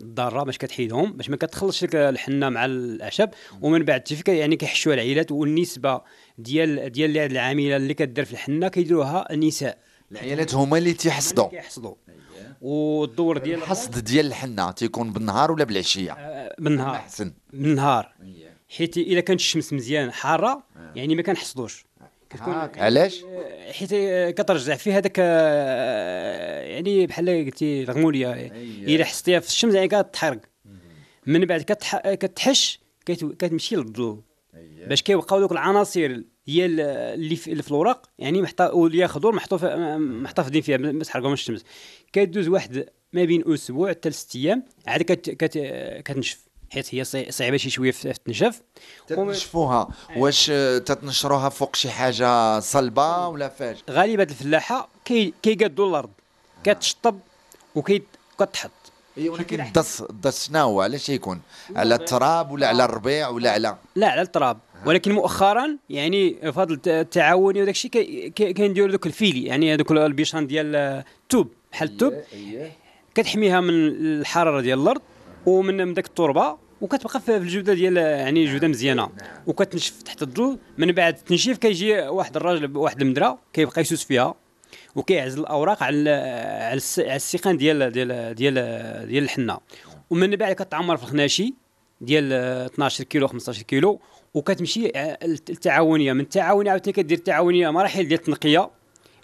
الضاره 0.00 0.42
باش 0.42 0.58
كتحيدهم 0.58 1.12
باش 1.12 1.30
ما 1.30 1.36
كتخلطش 1.36 1.84
لك 1.84 1.94
الحنة 1.96 2.48
مع 2.48 2.64
الأعشاب. 2.64 3.34
ومن 3.62 3.82
بعد 3.82 3.98
التجفيف 3.98 4.28
يعني 4.28 4.56
كيحشوها 4.56 4.94
العائلات 4.94 5.32
والنسبة 5.32 6.00
ديال 6.38 6.92
ديال 6.92 7.18
العاملة 7.18 7.76
اللي 7.76 7.94
كدير 7.94 8.24
في 8.24 8.32
الحنة 8.32 8.68
كيديروها 8.68 9.32
النساء 9.32 9.78
العيالات 10.12 10.54
هما 10.54 10.78
اللي 10.78 10.92
تيحصدوا. 10.92 11.48
كيحصدوا 11.48 11.94
والدور 12.60 13.38
ديال 13.38 13.58
الحصد 13.58 13.98
ديال 13.98 14.26
الحنة 14.26 14.70
تيكون 14.70 15.12
بالنهار 15.12 15.52
ولا 15.52 15.64
بالعشية؟ 15.64 16.12
آه، 16.12 16.56
بالنهار. 16.58 16.94
أحسن. 16.94 17.32
بالنهار. 17.52 18.14
حيت 18.68 18.96
إلا 18.96 19.20
كانت 19.20 19.40
الشمس 19.40 19.72
مزيان 19.72 20.12
حارة 20.12 20.62
يعني 20.94 21.14
ما 21.14 21.22
كنحصدوش. 21.22 21.86
كتكون 22.30 22.54
هاك 22.54 22.78
علاش؟ 22.78 23.24
آه، 23.24 23.72
حيت 23.72 23.92
آه، 23.92 24.30
كترجع 24.30 24.76
في 24.76 24.92
هذاك 24.92 25.16
آه، 25.18 26.62
يعني 26.62 27.06
بحال 27.06 27.44
قلتي 27.44 27.82
الغمولية. 27.82 28.32
إلا 28.86 29.04
حسيتيها 29.04 29.40
في 29.40 29.48
الشمس 29.48 29.74
يعني 29.74 29.88
كتحرق. 29.88 30.40
من 31.26 31.44
بعد 31.44 31.62
كتح... 31.62 31.98
كتحش 32.14 32.80
كت... 33.06 33.24
كتمشي 33.24 33.76
للظل 33.76 34.22
باش 34.86 35.02
كيبقاو 35.02 35.40
دوك 35.40 35.52
العناصر 35.52 36.22
هي 36.48 36.66
ال- 36.66 36.80
اللي 37.14 37.36
في, 37.36 37.52
الوراق 37.52 38.08
يعني 38.18 38.42
محطا 38.42 38.70
واللي 38.70 39.08
خضور 39.08 39.34
محطوف 39.34 39.64
محتفظين 39.64 40.62
فيها 40.62 40.76
ما 40.76 41.04
تحرقوا 41.04 41.28
من 41.28 41.34
الشمس. 41.34 41.64
كدوز 42.12 42.48
واحد 42.48 42.88
ما 43.12 43.24
بين 43.24 43.52
أسبوع 43.52 43.90
حتى 43.90 44.08
لست 44.08 44.36
أيام 44.36 44.64
عاد 44.86 45.02
كت... 45.02 45.30
كت... 45.30 45.58
كتنشف. 46.04 46.38
حيت 46.70 46.94
هي 46.94 47.04
صعي- 47.04 47.30
صعيبة 47.30 47.56
شي 47.56 47.70
شوية 47.70 47.90
في 47.90 48.10
التنشف 48.10 48.62
تنشفوها 49.06 49.88
واش 50.16 50.50
آه، 50.50 50.78
تتنشروها 50.78 51.48
فوق 51.48 51.76
شي 51.76 51.90
حاجة 51.90 52.60
صلبة 52.60 53.28
ولا 53.28 53.48
فاش؟ 53.48 53.76
غالبا 53.90 54.22
الفلاحه 54.22 54.88
كي 55.04 55.34
كيقادوا 55.42 55.88
الأرض. 55.88 56.10
كتشطب 56.64 57.18
وكي 57.74 58.02
كتحط. 58.40 58.70
ولكن 59.16 59.60
الدص 59.60 60.00
الدص 60.00 60.46
شنو 60.46 60.58
هو 60.60 60.80
علاش 60.82 61.08
يكون؟ 61.08 61.40
على 61.76 61.94
التراب 61.94 62.50
ولا 62.50 62.68
على 62.68 62.84
الربيع 62.84 63.28
ولا 63.28 63.50
على؟ 63.50 63.76
لا 63.94 64.08
على 64.08 64.20
التراب. 64.22 64.58
ولكن 64.86 65.12
مؤخرا 65.12 65.76
يعني 65.90 66.36
الت- 66.58 66.88
التعاوني 66.88 67.62
وداك 67.62 67.74
الشيء 67.74 68.28
كنديروا 68.52 68.90
دوك 68.90 69.06
ال 69.06 69.11
filets 69.11 69.44
يعني 69.44 69.74
هذوك 69.74 69.90
البيشان 69.92 70.46
ديال 70.46 70.76
التوب 70.76 71.48
بحال 71.72 71.88
التوب 71.88 72.12
كتحميها 73.14 73.60
من 73.60 73.70
الحرارة 73.70 74.60
ديال 74.60 74.78
الأرض 74.82 75.00
ومن 75.46 75.76
من 75.86 75.94
داك 75.94 76.06
التربة 76.06 76.56
وكتبقى 76.80 77.20
في 77.20 77.36
الجودة 77.36 77.74
ديال 77.74 77.96
يعني 77.96 78.44
جودة 78.44 78.68
مزيانة. 78.68 79.08
وكتنشف 79.46 80.02
تحت 80.02 80.22
الظل 80.22 80.58
من 80.78 80.92
بعد 80.92 81.16
التنشيف 81.16 81.58
كيجي 81.58 82.00
واحد 82.00 82.36
الراجل 82.36 82.76
واحد 82.76 83.00
المدرا 83.02 83.38
كيبقى 83.52 83.80
يسوس 83.80 84.04
فيها 84.04 84.34
وكيعزل 84.96 85.40
الأوراق 85.40 85.82
على 85.82 86.10
على 86.70 87.16
السيقان 87.16 87.56
ديال 87.56 87.90
ديال 87.92 88.34
ديال 88.34 88.54
ديال 89.08 89.24
الحنة. 89.24 89.58
ومن 90.10 90.36
بعد 90.36 90.52
كتعمر 90.54 90.96
في 90.96 91.02
الخناشي 91.02 91.54
ديال 92.00 92.32
12 92.32 93.04
كيلو 93.04 93.26
15 93.28 93.62
كيلو 93.62 94.00
وكتمشي 94.34 94.86
التعاونيه 95.50 96.12
من 96.12 96.20
التعاونية 96.20 96.70
عاوتاني 96.70 96.92
كدير 96.92 97.18
التعاونية 97.18 97.70
مراحل 97.70 98.08
ديال 98.08 98.18
التنقية 98.20 98.70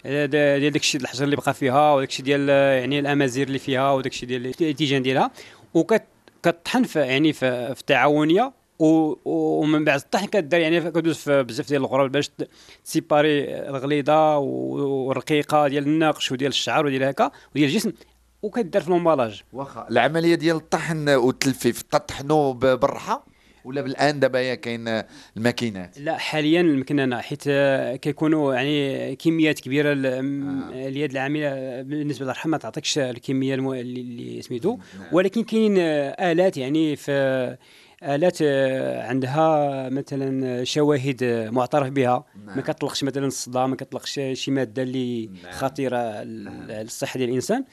ديال 0.05 0.71
داكشي 0.71 0.97
الحجر 0.97 1.23
اللي 1.23 1.35
بقى 1.35 1.53
فيها 1.53 1.93
وداكشي 1.93 2.23
ديال 2.23 2.49
يعني 2.49 2.99
الامازير 2.99 3.47
اللي 3.47 3.59
فيها 3.59 3.91
وداكشي 3.91 4.25
ديال 4.25 4.45
التيجان 4.47 5.01
ديالها. 5.01 5.31
وكتطحن 5.73 6.83
في 6.83 6.99
يعني 6.99 7.33
في, 7.33 7.45
التعاونية 7.79 8.53
ومن 8.79 9.85
بعد 9.85 9.99
الطحن 9.99 10.25
كدير 10.25 10.59
يعني 10.59 10.91
كدوز 10.91 11.15
في 11.17 11.43
بزاف 11.43 11.67
ديال 11.67 11.81
الغراب 11.81 12.11
باش 12.11 12.29
تسيباري 12.85 13.55
الغليظة 13.69 14.37
والرقيقة 14.37 15.67
ديال 15.67 15.83
النقش 15.83 16.31
وديال 16.31 16.49
الشعر 16.49 16.85
وديال 16.85 17.03
هكا 17.03 17.31
وديال 17.55 17.69
الجسم 17.69 17.91
وكدار 18.43 18.81
في 18.81 18.87
الامبالاج 18.87 19.43
واخا 19.53 19.87
العملية 19.91 20.35
ديال 20.35 20.55
الطحن 20.55 21.09
والتلفيف 21.09 21.81
تطحنوا 21.81 22.53
ب- 22.53 22.59
بالرحى 22.79 23.19
ولا 23.65 23.81
بالآن 23.81 24.19
دابا 24.19 24.39
هي 24.39 24.57
كاين 24.57 25.01
الماكينات؟ 25.37 25.99
لا 25.99 26.17
حاليا 26.17 26.61
المكننه 26.61 27.21
حيت 27.21 27.43
كيكونوا 28.01 28.53
يعني 28.55 29.15
كميات 29.15 29.59
كبيرة 29.59 29.93
اليد 29.93 31.11
العامله 31.11 31.47
آه، 31.47 31.81
بالنسبة 31.81 32.25
للرحم 32.25 32.49
ما 32.49 32.57
تعطيكش 32.57 32.97
الكمية 32.99 33.55
الم- 33.55 33.71
اللي- 33.73 34.41
سميتو. 34.41 34.77
ولكن 35.11 35.43
كاين 35.43 35.77
آلات 35.77 36.57
يعني 36.57 36.95
في 36.95 37.11
آلات 38.03 38.37
آه، 38.41 39.07
عندها 39.07 39.89
مثلا 39.89 40.63
شواهد 40.63 41.23
معترف 41.51 41.89
بها. 41.89 42.25
ما 42.55 42.61
كتطلقش 42.61 43.03
مثلا 43.03 43.25
الصدى 43.25 43.59
ما 43.59 43.75
كتطلقش 43.75 44.19
شي 44.33 44.51
مادة 44.51 44.83
اللي 44.83 45.29
خطيرة 45.51 46.23
لل- 46.23 46.67
للصحة 46.67 47.17
ديال 47.17 47.29
الإنسان. 47.29 47.63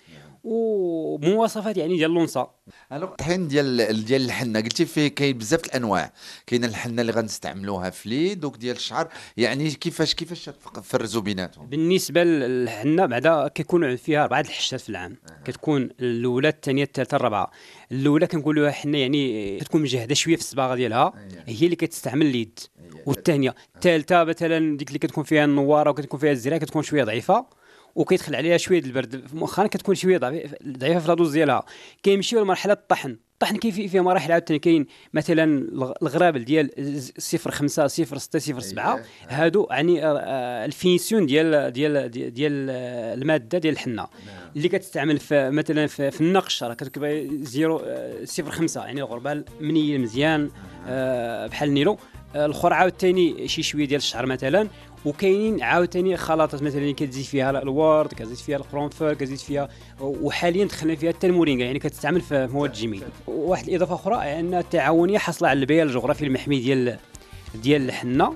ومواصفات 0.44 1.76
يعني 1.76 1.96
ديال 1.96 2.11
اللونصه 2.11 2.50
الوغ 2.92 3.11
الطحين 3.11 3.48
ديال 3.48 4.05
ديال 4.05 4.24
الحنة. 4.24 4.61
قلتي 4.61 4.87
فيه 4.87 5.09
كاين 5.09 5.38
بزاف 5.38 5.64
الأنواع. 5.64 6.12
كاين 6.46 6.64
الحنة 6.64 7.00
اللي 7.00 7.12
غنستعملوها 7.12 7.90
في 7.90 8.07
اليد 8.07 8.40
دوك 8.40 8.57
ديال 8.57 8.76
الشعر. 8.76 9.09
يعني 9.37 9.70
كيفاش 9.70 10.14
كيفاش 10.14 10.50
تفرزوا 10.74 11.22
بيناتهم؟ 11.22 11.66
بالنسبة 11.66 12.24
للحنة 12.24 13.07
بعدا 13.07 13.48
كيكون 13.48 13.96
فيها 13.96 14.22
أربعة 14.22 14.40
الحشات 14.40 14.81
في 14.81 14.88
العام. 14.88 15.16
كتكون 15.44 15.90
الأولى 16.00 16.48
الثانية 16.48 16.85
الثالثة 16.85 17.16
الرابعة. 17.16 17.50
الأولى 17.92 18.26
كنقولوها 18.26 18.70
حنه 18.70 18.98
يعني 18.98 19.59
كتكون 19.59 19.83
مجهدة 19.83 20.14
شوية 20.14 20.37
في 20.37 20.42
الصباغة 20.42 20.74
ديالها. 20.74 21.12
هي 21.46 21.64
اللي 21.64 21.76
كتستعمل 21.76 22.26
اليد. 22.26 22.59
والثانية 23.07 23.55
الثالثة 23.76 24.24
مثلا 24.24 24.76
ديك 24.76 24.88
اللي 24.88 24.98
كتكون 24.98 25.24
فيها 25.24 25.44
النوارة 25.44 25.90
وكتكون 25.90 26.20
فيها 26.20 26.33
الزراعه 26.33 26.61
كتكون 26.61 26.83
شوية 26.83 27.05
ضعيفة. 27.05 27.62
وكيدخل 27.94 28.35
عليها 28.35 28.57
شوية 28.57 28.81
د 28.81 28.85
البرد. 28.85 29.22
مؤخرا 29.35 29.66
كتكون 29.66 29.94
شوية 29.94 30.18
ضعيف- 30.18 30.55
ضعيفة 30.68 30.98
في 31.00 31.11
ال 31.12 31.16
dose 31.16 31.33
ديالها. 31.33 31.62
كيمشيو 32.02 32.40
لمرحله 32.42 32.72
الطحن. 32.72 33.16
الطحن 33.33 33.57
كاين 33.57 33.88
فيه 33.88 34.00
مراحل 34.00 34.33
عاوتاني 34.33 34.59
كاين 34.59 34.87
مثلا 35.14 35.44
الغ- 35.44 35.92
الغرابل 36.02 36.44
ديال 36.44 36.70
صفر 37.18 37.50
خمسة 37.50 37.87
صفر 37.87 38.18
ستة 38.18 38.38
صفر 38.38 38.61
سبعة. 38.61 39.02
هادو 39.28 39.66
يعني 39.70 40.07
آه، 40.07 40.18
آه، 40.18 40.64
ال 40.64 40.71
finition 40.71 41.27
ديال 41.26 41.72
ديال 41.72 42.11
ديال 42.11 42.70
المادة 43.20 43.59
ديال 43.59 43.72
الحنة. 43.74 44.07
اللي 44.57 44.68
كتستعمل 44.68 45.18
في 45.18 45.50
مثلا 45.50 45.87
في, 45.87 46.11
في 46.11 46.20
النقش 46.20 46.62
راه 46.62 46.74
كتبقى 46.74 47.28
zéro 47.42 47.77
آه، 47.85 48.24
صفر 48.24 48.50
خمسة. 48.50 48.85
يعني 48.85 49.00
الغربال 49.00 49.44
منيل 49.61 50.00
مزيان 50.00 50.50
آه، 50.87 51.46
بحال 51.46 51.68
النيلو 51.68 51.98
الأخر 52.37 52.72
عاوتاني 52.72 53.48
شي 53.48 53.62
شوية 53.62 53.85
ديال 53.87 53.98
الشعر 53.98 54.26
مثلا. 54.26 54.68
وكاينين 55.05 55.62
عاوتاني 55.62 56.17
خلاطات 56.17 56.62
مثلا 56.62 56.93
كتزيد 56.93 57.25
فيها 57.25 57.51
الورد 57.51 58.09
كتزيد 58.09 58.37
فيها 58.37 58.57
القرنفل 58.57 59.12
كتزيد 59.12 59.38
فيها 59.38 59.69
وحاليا 60.01 60.65
دخلنا 60.65 60.95
فيها 60.97 61.12
حتى 61.12 61.27
المورينغا 61.27 61.65
يعني 61.65 61.79
كتستعمل 61.79 62.21
في 62.21 62.49
مواد 62.53 62.71
الجميل 62.71 63.03
واحد 63.27 63.69
الإضافة 63.69 63.95
أخرى 63.95 64.17
أن 64.17 64.55
التعاونية 64.55 65.19
حاصله 65.19 65.49
على 65.49 65.61
البيان 65.61 65.87
الجغرافي 65.87 66.25
المحمي 66.25 66.61
ديال 66.61 66.99
ديال 67.55 67.83
الحنه 67.83 68.35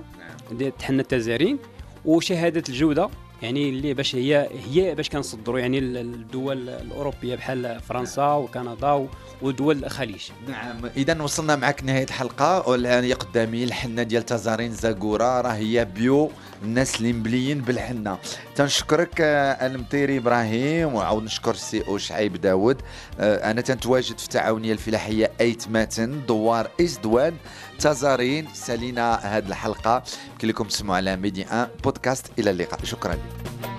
ديال 0.51 0.73
الحنه 0.79 1.01
التزارين 1.01 1.57
وشهادة 2.05 2.63
الجودة. 2.69 3.09
يعني 3.41 3.69
اللي 3.69 3.93
باش 3.93 4.15
هي 4.15 4.49
هي 4.71 4.95
باش 4.95 5.09
كنصدروا 5.09 5.59
يعني 5.59 5.79
ال- 5.79 5.97
الدول 5.97 6.69
الأوروبية 6.69 7.35
بحال 7.35 7.79
فرنسا 7.89 8.31
وكندا 8.33 9.07
ودول 9.41 9.85
الخليج. 9.85 10.21
نعم. 10.47 10.75
إذا 10.97 11.21
وصلنا 11.21 11.55
معك 11.55 11.83
نهاية 11.83 12.03
الحلقة. 12.03 12.69
والآن 12.69 13.13
قدامي 13.13 13.63
الحنة 13.63 14.03
ديال 14.03 14.25
تزارين 14.25 14.71
زاكورا. 14.71 15.41
راه 15.41 15.49
هي 15.51 15.85
bio 15.85 16.31
الناس 16.63 16.95
اللي 16.97 17.13
مبليين 17.13 17.61
بالحنة. 17.61 18.17
تنشكرك 18.57 19.21
آه، 19.21 19.67
المطيري 19.67 20.17
إبراهيم 20.17 20.95
وعاود 20.95 21.23
نشكر 21.23 21.51
السي 21.51 21.87
أو 21.87 21.97
شعيب 21.97 22.41
داود 22.41 22.81
آه، 23.19 23.51
أنا 23.51 23.61
تنتواجد 23.61 24.17
في 24.17 24.23
التعاونيه 24.23 24.71
الفلاحية 24.73 25.31
أيت 25.41 25.67
ماتن 25.67 26.25
دوار 26.25 26.69
ازدوان 26.81 27.33
تزارين 27.79 28.47
سالينا 28.53 29.15
هذه 29.15 29.47
الحلقة. 29.47 30.03
يمكن 30.31 30.47
لكم 30.47 30.63
تسمعوا 30.63 30.97
على 30.97 31.15
ميدي 31.15 31.41
1 31.51 31.69
بودكاست. 31.83 32.25
إلى 32.39 32.49
اللقاء. 32.49 32.83
شكرا. 32.83 33.13
لك 33.13 33.76